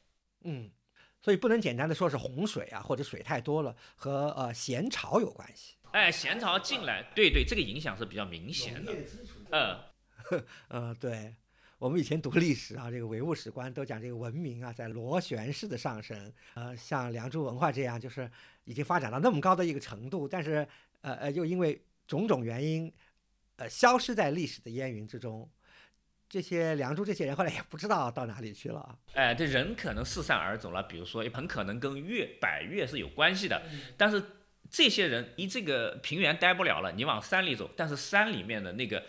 [0.43, 0.71] 嗯。
[1.25, 5.73] 所以不能简单的说是洪水啊，或者水太多了，和呃咸潮有关系。
[5.89, 8.93] 哎，咸潮进来，对对，这个影响是比较明显的。
[9.49, 11.33] 嗯， 呃，对，
[11.79, 16.31] 我们以前读历史啊，这个唯物史观都讲这个文明啊，在螺旋式的上升。
[16.53, 18.29] 呃，像良渚文化这样，就是
[18.65, 20.67] 已经发展到那么高的一个程度，但是
[21.01, 22.93] 呃呃，又因为种种原因，
[23.55, 25.49] 呃，消失在历史的烟云之中。
[26.35, 28.99] 这些梁祝这些人后来也不知道到哪里去了。
[29.13, 33.61] 哎，这人可能四散而走了，比如说很可能跟月百越是有关系的。
[33.95, 34.21] 但是
[34.69, 39.01] 这些人一这个平原待不了了，你往山里走，但是山里面的那个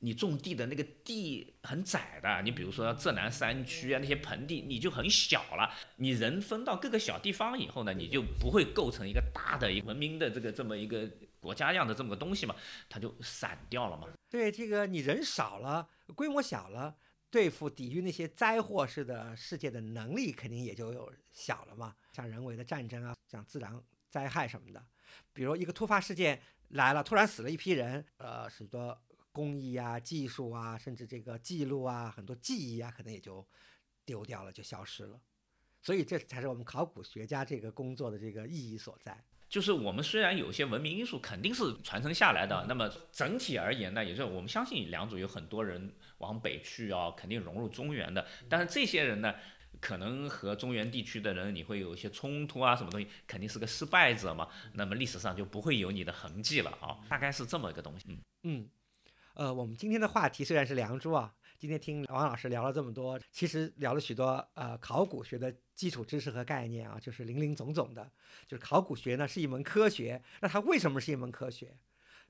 [0.00, 5.72] 你种地的那个地很窄的，你比如说浙南山区啊那些盆地，你就很小了。
[5.98, 11.08] 你人分到各个小地方以后呢，你就不会构成一个大的一文明的这个这么一个
[11.38, 12.56] 国家样的这么个东西嘛，
[12.88, 14.08] 它就散掉了嘛。
[14.28, 15.86] 对，这个你人少了。
[16.14, 16.96] 规模小了，
[17.30, 21.94] 对付抵御那些灾祸式的世界的能力肯定也就有小了嘛。
[22.12, 24.84] 像人为的战争啊，像自然灾害什么的，
[25.32, 28.98] 比如一个突发事件来了，突然死了一批人，呃，许多
[29.32, 33.46] 工艺啊、技术啊，甚至这个记录啊、很多记忆啊，可能也就
[34.04, 35.20] 丢掉了，就消失了。
[35.82, 39.22] 所以这才是我们考古学家这个工作的这个意义所在。
[39.56, 48.26] 就是我们虽然有些文明因素肯定是传承下来的，那么整体而言呢，也就是我们相信良渚有很多人往北去啊，肯定融入中原的。
[48.50, 49.34] 但是这些人呢，
[49.80, 54.46] 可能和中原地区的人你会有一些冲突啊，什么东西，肯定是个失败者嘛。
[54.74, 58.04] 那么历史上就不会有你的痕迹了啊，大概是这么一个东西。
[58.10, 58.68] 嗯嗯，
[59.36, 61.32] 呃，我们今天的话题虽然是良渚啊。
[61.58, 68.10] 今天听王老师聊了这么多，其实聊了许多呃考古学的基础知识和概念啊，就是零零总总的。
[68.46, 71.74] 就是考古学呢是一门科学，那它为什么是一门科学？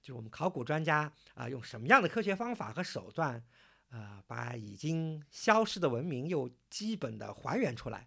[0.00, 3.42] 就是我们考古专家啊用什么样的科学方法和手段，
[3.90, 8.06] 呃把已经消失的文明又基本的还原出来。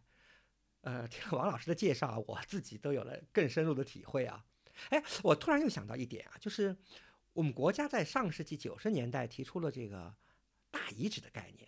[0.81, 4.45] 呃，听了王老师的介绍，我自己都有了更深入的体会啊。
[4.89, 6.73] 哎，我突然又想到一点啊，就是
[7.33, 10.15] 我们国家在上世纪九十年代提出了这个。
[10.71, 11.67] 大遗址的概念，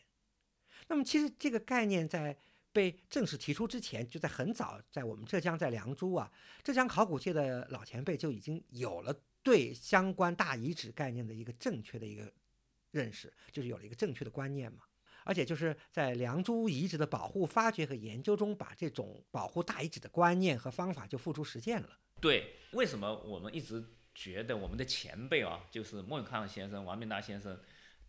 [0.87, 2.37] 那么其实这个概念在
[2.73, 6.31] 被正式提出之前，就在很早，在我们浙江在良渚啊，
[6.63, 12.31] 浙江考古界的老前辈就已经有了对相关大遗址概念的一个正确的一个
[12.91, 14.83] 认识，就是有了一个正确的观念嘛。
[15.23, 21.89] 而且就是在良渚遗址的保护、发掘和研究中，把这种保护大遗址的观念和方法就付诸实践了。
[22.19, 23.83] 对，为什么我们一直
[24.15, 27.59] 觉得我们的前辈啊，就是莫永康先生、王明达先生。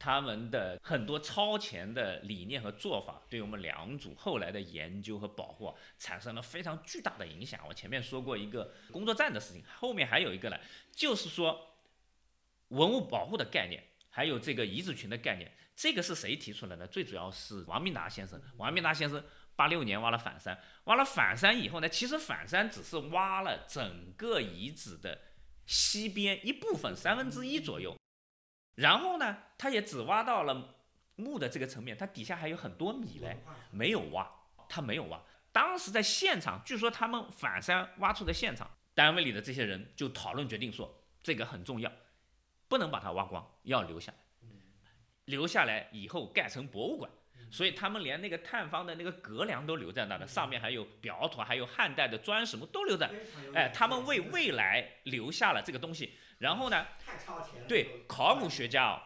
[0.03, 7.61] 他们的很多超前的理念和做法，对我们良渚后来的研究和保护产生了非常巨大的影响。
[7.69, 10.59] 我前面说过一个工作站的事情，后面还有一个呢，
[10.91, 11.77] 就是说
[12.71, 13.81] 文物保护的概念，
[14.11, 16.85] 还有这个遗址群的概念，这个是谁提出来的？
[16.85, 18.43] 最主要是王明达先生。
[18.57, 19.23] 王明达先生
[19.55, 25.17] 八六年挖了反山，挖了反山以后呢，其实反山只是挖了整个遗址的
[25.65, 27.97] 西边一部分三分之一左右。
[28.75, 30.77] 然后呢，他也只挖到了
[31.17, 33.37] 墓的这个层面，它底下还有很多米嘞，
[33.71, 34.31] 没有挖，
[34.69, 35.21] 他没有挖。
[35.53, 41.93] 当时在现场，据说他们反山挖出的现场，单位里的这些人就讨论决定说，这个很重要，
[42.69, 44.19] 不能把它挖光，要留下来，
[45.27, 47.11] 留下来以后盖成博物馆。
[47.51, 53.11] 所以他们连那个探方的那个阁梁都留在那的，上面还有表土，还有汉代的砖什么都留在。
[53.53, 56.15] 哎，他们为未来留下了这个东西。
[56.43, 56.85] 然后呢？
[57.69, 59.01] 对，考古学家哦，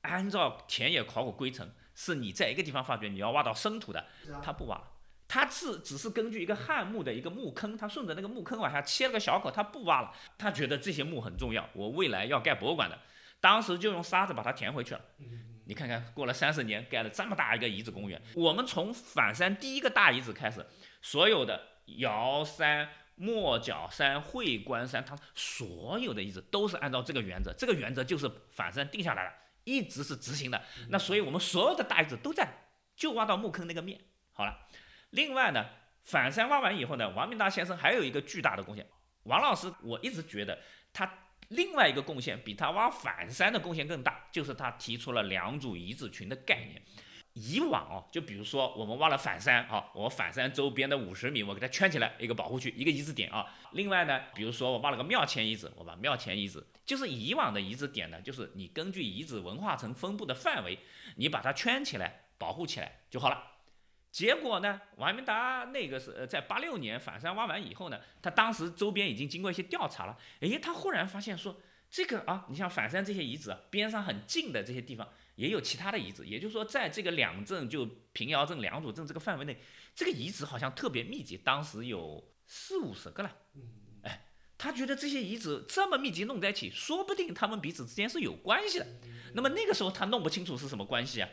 [0.00, 4.06] 按照田野考古规程，是你在一个地方发掘，你要挖到深土的，
[4.42, 4.82] 他不挖，
[5.28, 10.10] 他是只是根据一个汉墓的一个墓坑，他顺着那个墓坑往下切了个小口，他不挖了。
[10.38, 12.98] 他觉得这些墓很重要，我未来要盖博物馆的，
[13.38, 15.00] 当时就用沙子把它填回去了。
[15.66, 18.18] 你看看，过了三十年，盖了这么大一个遗址公园。
[18.34, 20.64] 我们从反山第一个大遗址开始，
[21.02, 21.60] 所有的
[21.98, 22.88] 瑶山。
[23.18, 29.32] 莫角山、会关山，它所有的遗址都是按照这个原则，这个原则就是反山定下来了，
[29.64, 30.62] 一直是执行的。
[30.88, 32.48] 那所以我们所有的大遗址都在，
[32.96, 34.00] 就挖到墓坑那个面。
[34.32, 34.68] 好了，
[35.10, 35.66] 另外呢，
[36.04, 38.86] 反山挖完以后呢，王明达先生还有一个巨大的贡献。
[39.24, 40.58] 王老师，我一直觉得
[40.92, 41.12] 他
[41.48, 46.80] 另外一个贡献比他挖反山的贡献更大，就是他提出了良渚遗址群的概念。
[47.38, 53.46] 以往哦，就比如说我们挖了反山啊，我反山周边的五十米，我给它圈起来一个保护区，一个遗址点啊。
[53.72, 60.78] 另外呢，比如说我挖了个庙前遗址，我把庙前遗址，就是以往的遗址点呢，就是你根据遗址文化层分布的范围，
[61.16, 63.42] 你把它圈起来保护起来就好了。
[64.10, 71.60] 结果呢，王明达那个是呃在八六年反山挖完以后呢，他当时周边已经经过一些调查了，诶，他忽然发现说
[71.90, 75.06] 这个啊，你像反山这些遗址啊边上很近的这些地方。
[75.38, 79.56] 也有其他的遗址，也就是说，在这个两镇，就平遥镇、良渚镇这个范围内，
[79.94, 83.36] 这个遗址好像特别密集，当时有四五十个了。
[84.02, 84.26] 哎，
[84.58, 88.86] 他觉得这些遗址这么密集弄在一起，说不定他们彼此之间是有关系的。
[89.34, 91.28] 那么那个时候他弄不清楚是什么关系啊，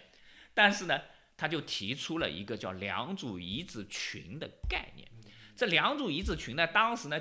[0.53, 1.01] 但是呢，
[1.35, 5.09] 他就提出了一个叫良渚遗址群的概念。
[5.55, 7.19] 这良渚遗址群呢，当时呢，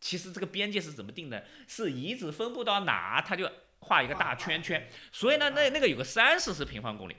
[0.00, 1.44] 其实这个边界是怎么定的？
[1.66, 3.50] 是遗址分布到哪，他就。
[3.82, 7.16] 画一个大圈圈，所以呢，那那个有个三四十平方公里，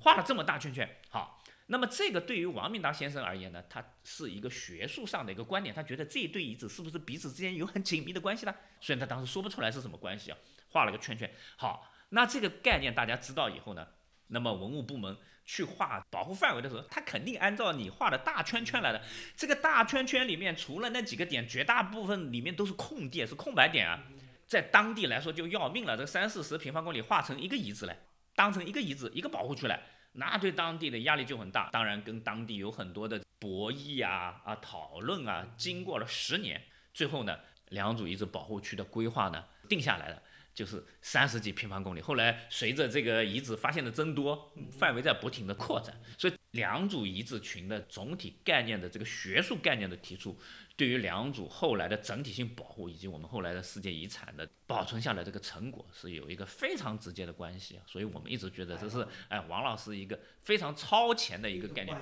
[0.00, 0.88] 画了这么大圈圈。
[1.10, 8.54] 好，那么这个对于王明达先生而言呢，他是一个学术上的一个观点，他觉得这一对遗址是不是彼此之间有很紧密的关系呢？
[8.80, 10.38] 虽然他当时说不出来是什么关系啊，
[10.70, 11.30] 画了个圈圈。
[11.56, 13.86] 好，那这个概念大家知道以后呢，
[14.28, 19.02] 那么文物部门去画保护范围的时候，他肯定按照你画的大圈圈来的。
[19.36, 24.02] 这个大圈圈里面除了那几个点，绝大部分里面都是空地，是空白点啊。
[24.50, 27.96] 在当地来说就要命了，这三四十平方公里划成一个遗址来，
[28.34, 29.80] 当成一个遗址一个保护区来，
[30.14, 31.70] 那对当地的压力就很大。
[31.70, 36.60] 当然跟当地有很多的博弈啊啊讨论啊，经过了十年，
[36.92, 37.38] 最后呢，
[37.68, 40.20] 良渚遗址保护区的规划呢定下来了。
[40.52, 50.36] 就是三十几平方公里，后来随着这个遗址发现的增多，范围在不停的扩展，所以良渚遗址群的总体概念的这个学术概念的提出，
[50.80, 61.94] 对于良渚后来的整体性保护以及我们后来的世界遗产的保存下来这个成果是有一个非常直接的关系啊，所以我们一直觉得这是哎王老师一个非常超前的一个概念，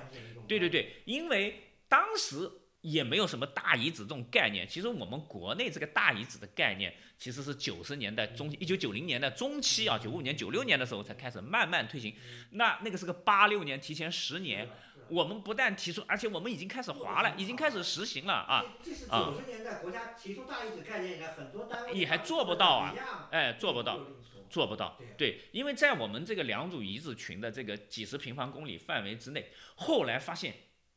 [0.47, 2.49] 对对对，因为当时。
[2.81, 4.65] 也没有什么大遗址这种概念。
[4.65, 12.15] 其实我们国内这个大遗址的概念，其实是九十年代中，一九九零年代中期啊，九五年、九六年的时候才开始慢慢推行。
[12.51, 14.65] 那那个是个八六年，提前十年。
[15.09, 18.63] 我们不但提出，而且我们已经开始划了，已经开始实行了啊。
[18.83, 22.93] 这是九十年代国家提出大遗址概念以来，很多单位也还做不到啊。
[23.31, 23.99] 哎，做不到，
[24.49, 24.97] 做不到。
[25.17, 30.53] 对，因为在我们这个良渚遗址群的这个几十平方公里范围之内，后来发现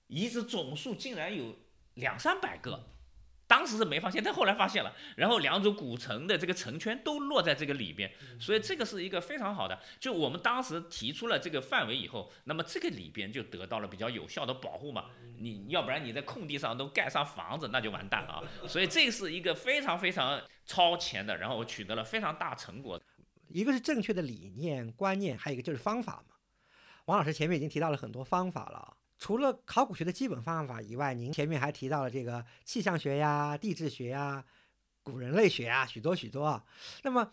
[0.06, 1.56] 遗址总数竟然有。
[1.96, 2.88] 两三百个，
[3.52, 4.90] 当时是没发现，但后来发现了。
[5.14, 9.78] 然后两组古城的这个城圈都落在这个里边，所以这个是一个非常好的。
[10.00, 15.10] 就我们当时提出了这个范围以后，那么这个里边就得到了比较有效的保护嘛。
[15.38, 18.42] 你要不然你在空地上都盖上房子，那就完蛋了啊。
[18.66, 22.98] 所以这是一个非常非常超前的，然后我取得了非常大成果。
[23.48, 26.36] 一个是正确的理念观念，还有一个就是方法嘛。
[27.04, 28.96] 王老师前面已经提到了很多方法了。
[29.22, 34.44] 除了考古学的基本方法以外，您前面还提到了这个气象学呀、地质学呀、
[35.04, 36.60] 古人类学啊，许多许多。
[37.04, 37.30] 那么，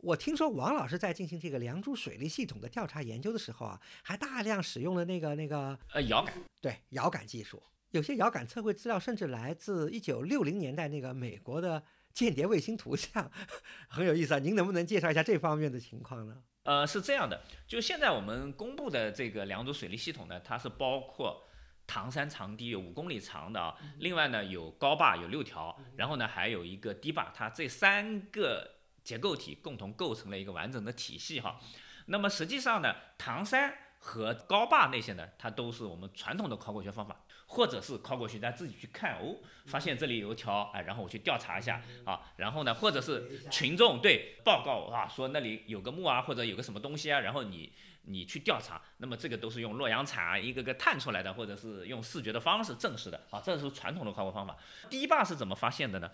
[0.00, 7.62] 我听说王老师在进行这个良渚水利系统的调查研究的时候啊，还大量使用了那个那个呃遥感，对遥感技术。
[7.92, 11.80] 有些遥感测绘资料甚至来自一九六零年代那个美国的
[12.12, 13.30] 间谍卫星图像，
[13.86, 14.40] 很有意思啊。
[14.40, 16.42] 您能不能介绍一下这方面的情况呢？
[16.68, 21.48] 呃，是这样的，就现在我们公布的这个良渚水利系统呢，它是包括
[21.86, 31.58] 唐山长堤有五公里长的啊，另外呢有高坝有六条，然后呢还有一个堤坝，它这三个结构体共同构成了一个完整的体系哈。
[32.04, 37.24] 那么实际上呢，唐山和高坝那些呢，它都是我们传统的考古学方法。
[37.48, 39.36] 或者是考古学家自己去看哦，
[39.66, 47.72] 发现这里有一条，哎，然后我去调查一下啊，然后呢，或者是群众对报告啊，说那里有个墓啊，或者有个什么东西啊，然后你
[48.02, 54.56] 你去调查，那么这个都是用洛阳铲啊一个个探出来的，或者是用视觉的方式证实的啊，这是传统的考古方法。
[54.90, 56.10] 堤坝是怎么发现的呢？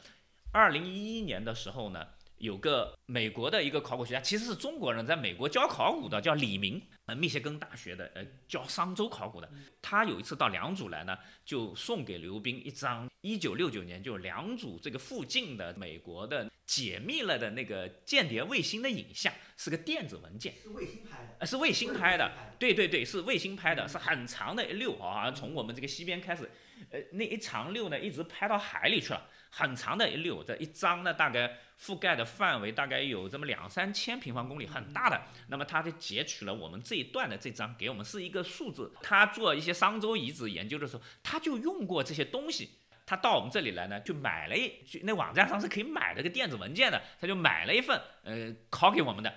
[0.53, 2.07] 二零一一年的时候呢？
[2.45, 9.51] 有个美国的一个考古学家，其实是中国人，在美国教考古的，叫李明，呃，密歇根大学的，呃，教商周考古的。
[9.81, 11.17] 他有一次到良渚来呢，
[11.47, 20.53] 就送给刘斌一张一九六九年就良渚这个附近的美国的解密了的那个间谍卫星的影像，是个电子文件。
[20.61, 21.37] 是卫星拍的？
[21.39, 22.31] 呃，是卫星拍的。
[22.59, 26.51] 对对对，是卫星拍的，是很长的一溜啊，从我们这个西边开始，
[26.91, 29.31] 呃，那一长溜呢，一直拍到海里去了。
[29.57, 35.23] 很长的一溜，这一张呢，大概覆盖的范围大概有这么两三千平方公里，很大的。
[35.47, 38.93] 那么他就截取了我们这一段的这张，给我们是一个数字。
[39.01, 42.69] 他做一些商周遗址研究的时候，他就用过这些东西。
[43.07, 49.33] 他到我们这里来呢，就买了一，就那网站上是可以买这个电子文件的，他就买了一份，呃，拷给我们的。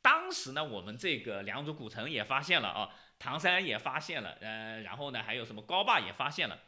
[0.00, 2.88] 当时呢，我们这个良渚古城也发现了啊，
[3.18, 6.58] 唐山也发现了，呃，然后呢，还有什么高坝也发现了。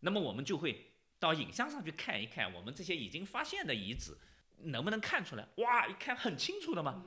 [0.00, 0.90] 那么我们就会。
[1.24, 4.16] 到影像上去看一看，我们这些已经发现的遗址
[4.58, 5.48] 能不能看出来？
[5.56, 7.02] 哇，一看很清楚的嘛。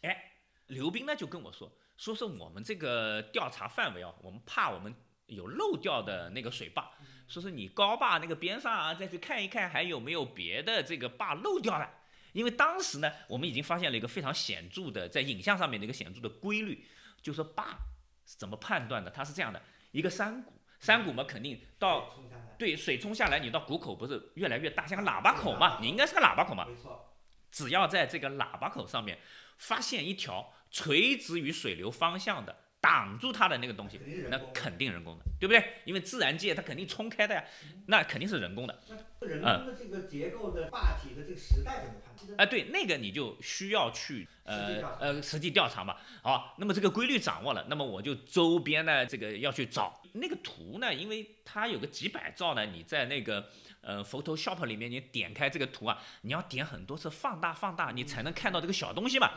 [0.00, 0.32] 哎，
[0.68, 4.94] 刘斌呢就跟我说，说是我们这个调查范围啊，我们怕我们
[5.26, 6.90] 有漏掉的那个水坝，
[7.28, 11.88] 说是你高坝那个边上啊，再去看一看还有没有别的这个坝漏掉了。
[12.32, 16.86] 因为当时呢，我们已经发现了一个非常显著的在影像上面的一个显著的规律，
[17.20, 17.76] 就是坝
[18.24, 19.10] 是怎么判断的？
[19.10, 22.16] 它是这样的，一个山谷，山谷嘛肯定到。
[22.58, 25.78] 对，水冲下来，你到谷口不是越来越大，像个喇叭口嘛？
[25.80, 26.66] 你应该是个喇叭口嘛？
[26.66, 27.16] 没错。
[27.50, 29.18] 只要在这个喇叭口上面
[29.56, 34.00] 发现一条垂直于水流方向的挡住它的那个东西，
[34.30, 35.62] 那肯定人工的，对不对？
[35.84, 37.44] 因为自然界它肯定冲开的呀，
[37.86, 38.80] 那肯定是人工的。
[39.20, 42.36] 那人工的这个结构的坝体的这个时代怎么判断？
[42.38, 45.96] 哎，对，那个你就需要去呃呃实地调查嘛。
[46.22, 50.00] 好，那么这个规律掌握了，那么我就周边呢这个要去找。
[50.14, 50.92] 那个图呢？
[50.92, 53.48] 因为它有个几百兆呢，你在那个
[53.82, 59.30] 呃 Photoshop 里面，你点开这个图啊，你要点很多次放大放大，你才能看到这个小东西嘛。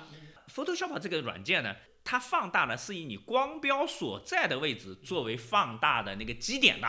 [0.47, 6.87] Photoshop 这个软件呢，它放大呢是以你光标所在的位置作为放大的那个基点的。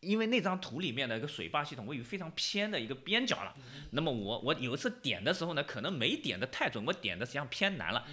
[0.00, 3.54] 因为那张图里面的一个水坝系统位于非常偏的一个边角了。
[3.92, 8.04] 那么我我有一次点的时候呢，可能没点的太准，我点的实际上偏南了。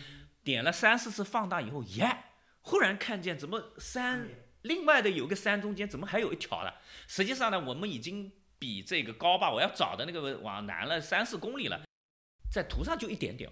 [0.44, 2.26] 点了三四次放大以后，耶，
[2.62, 4.28] 忽然看见怎么山。
[4.62, 6.80] 另外的有个山中间怎么还有一条了？
[7.08, 11.82] 实际上呢，我们已经比这个高坝我要找的那个往南了三四公里了，
[12.52, 13.50] 在图上就一点点。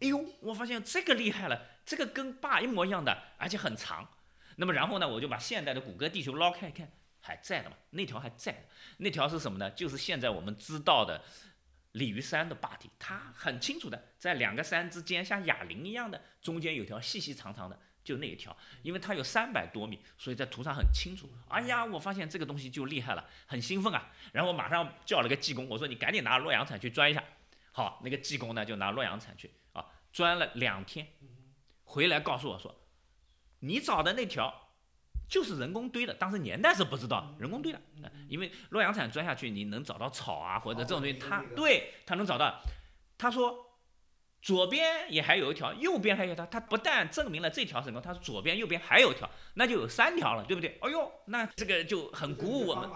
[0.00, 4.08] 哎呦，我发现这个厉害了，这个跟坝一模一样的，而且很长。
[4.56, 6.90] 那么然后呢，我就把现代的谷歌地球捞开一看，
[7.20, 7.76] 还在的嘛？
[7.90, 8.66] 那条还在，
[8.98, 9.70] 那条是什么呢？
[9.70, 11.22] 就是现在我们知道的
[11.92, 21.28] 鲤鱼山的坝体，它很清楚的在两个山之间，像哑铃一样的，中间有条细细长长的，就那一条，因为它有三百多米，所以在图上很清楚。
[21.48, 24.10] 哎呀，我发现这个东西就厉害了，很兴奋啊！
[24.32, 27.22] 然后马上叫了个技工，我说你赶紧拿洛阳铲去钻一下。
[27.72, 29.50] 好，那个技工呢就拿洛阳铲去，
[30.12, 31.06] 钻了两天，
[31.84, 32.74] 回来告诉我说。
[33.60, 34.70] 你找的那条
[35.28, 37.80] 就是人工堆的，当时年代是不知道人工堆的，
[38.28, 42.60] 因为洛阳铲钻下去，你能找到草啊或者这种东西，他对他能找到。
[43.18, 43.69] 他说
[44.42, 50.78] 左边也还有一条，右边还有一条，它不但证明了这条成功，他说左边右边还有一条，那就有三条了，对不对？
[50.80, 52.88] 哎呦，那这个就很鼓舞我们，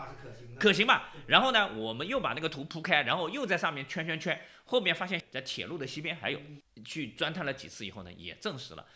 [0.58, 1.12] 可行吧？
[1.26, 6.40] 然后呢，我们又把那个图铺开，然后又在上面圈圈圈，后面发现在铁路的西边还有，
[6.82, 8.86] 去钻探了几次以后呢，也证实了。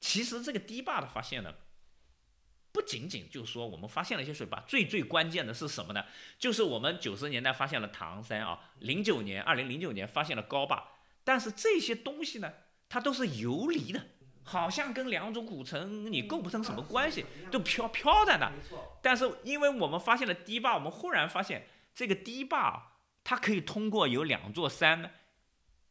[0.00, 1.52] 其实这个堤坝的发现呢，
[2.70, 6.04] 不仅仅就是说我们发现了一些水坝，最最关键的是什么呢？
[6.38, 10.93] 就是我们九十年代发现了唐山啊，零九年，二零零九年发现了高坝，
[11.24, 12.52] 但是这些东西呢，
[12.88, 14.00] 它都是游离的，
[14.42, 18.52] 好像跟良渚古城你构不成什么关系，都飘飘在那。
[19.02, 25.10] 但是因为我们发现了堤坝，我们忽然发现这个堤坝它可以通过有两座山呢，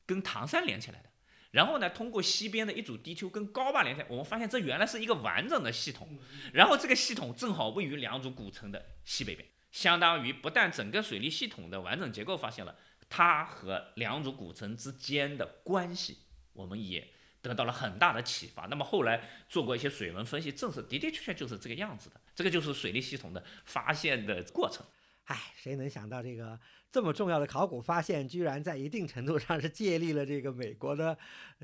[0.06, 1.10] 跟唐山连起来的。
[1.52, 6.18] 然后呢，通过西边的一组地丘跟高坝连起来，我们发现这原来是一个完整的系统。
[6.52, 12.76] 然后这个系统正好位于良渚古城的西北边，相当于不但整个水利系统的完整结构发现了，
[13.16, 16.18] 它和良渚古城之间的关系，
[16.52, 17.08] 我们也
[17.44, 18.66] 得到了很大的启发。
[18.66, 22.20] 那么后来做过一些水文分析，证实的的确确就是这个样子的。
[22.34, 24.84] 这个就是水利系统的发现的过程。
[25.26, 26.60] 唉，谁能想到这个
[26.92, 31.16] 这么重要的考古发现，居然在一定程度上是借力了这个美国的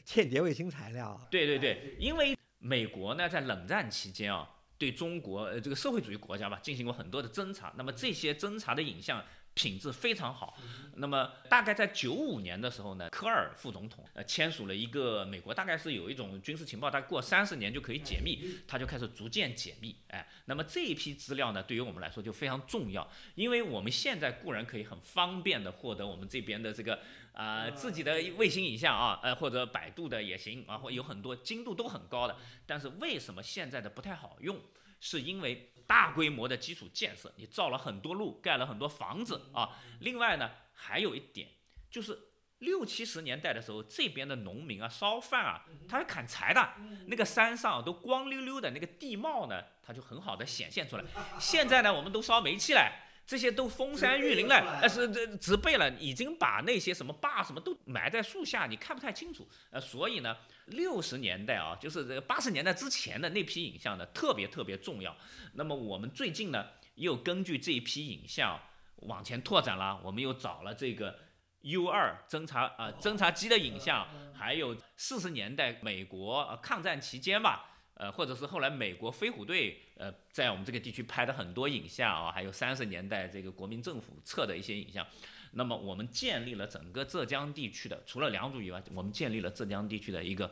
[0.06, 1.20] 间谍卫星材料？
[1.32, 4.48] 对对对，因为美国呢在冷战期间啊，
[4.78, 9.26] 对中国呃这个社会主义国家吧进行过很多的侦查，那么这些侦查的影像。
[9.60, 10.58] 品质非常好。
[10.96, 19.94] 那么大概在九五年的时候呢，科尔副总统呃签署了一个美国大概是有一种军事情报，大概过三十年就可以解密，他就开始逐渐解密。
[20.08, 23.06] 哎，那么这一批资料呢，对于我们来说就非常重要，
[23.36, 26.98] 因为我们现在固然可以很方便的获得我们这边的这个
[27.34, 34.58] 啊自己的卫星影像啊，呃或者百度的也行啊，或有很多精度都很高的，但是为什么现在的不太好用？
[35.02, 39.72] 是因为大规模的基础建设，你造了很多路，盖了很多房子啊。
[40.02, 41.50] 另外呢，还有一点
[41.90, 42.16] 就是
[42.60, 46.74] 六七十年代的时候，这边的农民啊，烧饭啊，他是砍柴的，
[47.08, 51.04] 那个山上都光溜溜的，那个地貌呢，它就很好的显现出来。
[51.42, 53.09] 现在呢，我们都烧煤气了。
[53.30, 59.48] 这些都封山育林了，呃是这植被了，已经把那些什么坝什么都埋在树下，你看不太清楚。
[59.70, 65.16] 呃，所以呢，六十年代啊，就是这个八十年代之前的那批影像呢，特别特别重要。
[65.54, 66.66] 那么我们最近呢，
[66.96, 68.60] 又根据这一批影像
[69.02, 71.16] 往前拓展了，我们又找了这个
[71.62, 77.69] U 二侦察啊侦察机的影像，还有四十年代美国抗战期间吧。
[78.00, 85.06] 呃，或者是后来美国飞虎队呃在我们这个地区拍的很多影像啊，还有三十年代这个国民政府测的一些影像，
[85.52, 90.50] 那么我们建立了整个浙江地区的，除了良渚以外，我们建立了浙江地区的一个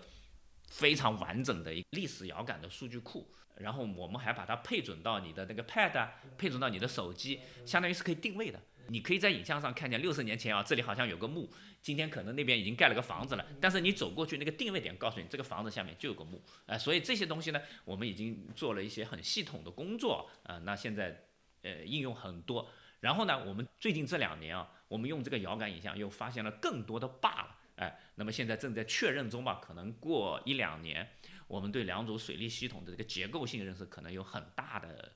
[0.69, 3.25] 非常完整的一历史遥感的数据库，
[3.55, 8.59] 然后我们还把它配准到你的那个 pad，啊配准到你的手机，相当于是可以定位的。
[8.89, 11.49] 你可以在影像上看见六十年前啊，这里好像有个墓，
[11.81, 21.23] 今天可能那边已经盖了个房子了，但是你走过去那个定位点告诉你这个房子下面就有个墓，哎，所以这些东西呢，我们已经做了一些很系统的工作啊，那现在
[21.61, 22.69] 呃应用很多，
[22.99, 31.07] 然后呢，我们最近这两年啊，我们用这个遥感影像又发现了更多的坝了，哎，那么现在正在确认中吧，可能过一两年，
[31.47, 35.13] 我们对两组水利系统的这个结构性认识可能有很大的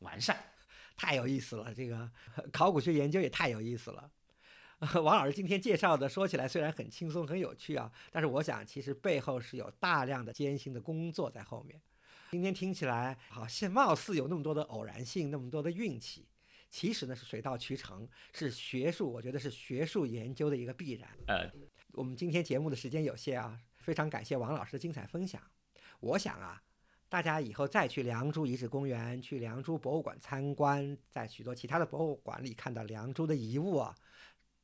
[0.00, 0.36] 完善。
[1.00, 2.10] 太有意思了，这个
[2.52, 4.10] 考古学研究也太有意思了。
[5.02, 11.80] 王老师今天介绍的，说起来虽然很轻松很有趣啊，但是我想其实背后是有大量的艰辛的工作在后面。
[12.32, 16.26] 今天听起来好像貌似有那么多的偶然性，那么多的运气，
[16.68, 21.08] 其实呢是水到渠成，是学术，我觉得是学术研究的一个必然。
[21.28, 21.50] 呃，
[21.92, 25.40] 我们今天节目的时间有限啊，非常感谢王老师的精彩分享。
[26.00, 26.62] 我想啊。
[27.10, 33.92] 大家以后再去良渚遗址公园、去良渚博物馆参观，在许多其他的博物馆里看到良渚的遗物啊，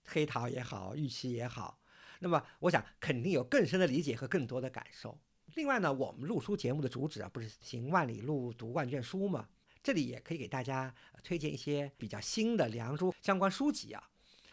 [0.04, 1.80] 黑陶也好，玉器也好，
[2.20, 5.18] 那么我想肯定有更深的理解和更多的感受。
[5.56, 9.48] 另外呢，我们录书节目的主旨啊，不是行万里路、读万卷书吗？
[9.82, 10.94] 这里也可以给大家
[11.24, 14.08] 推荐一些比较新的《良渚》相关书籍啊。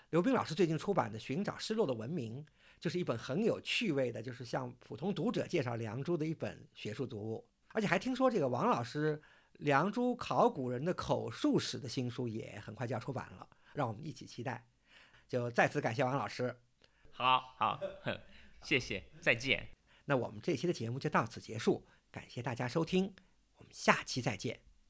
[0.10, 2.44] 刘冰老师最近出版的《寻找失落的文明》，
[2.80, 7.46] 就是一本很有趣味的，就是向普通读者介绍良渚的一本学术读物。
[7.74, 9.21] 而且还听说这个王老师
[9.59, 14.65] 梁祝考古人的口述史的新书也很快就要出版了，让我们一起期待。
[15.28, 16.55] 就再次感谢王老师。
[17.11, 17.80] 好好，
[18.63, 19.67] 谢谢，再见。
[20.05, 23.13] 那我们这期的节目就到此结束，感谢大家收听，
[23.57, 24.61] 我们下期再见。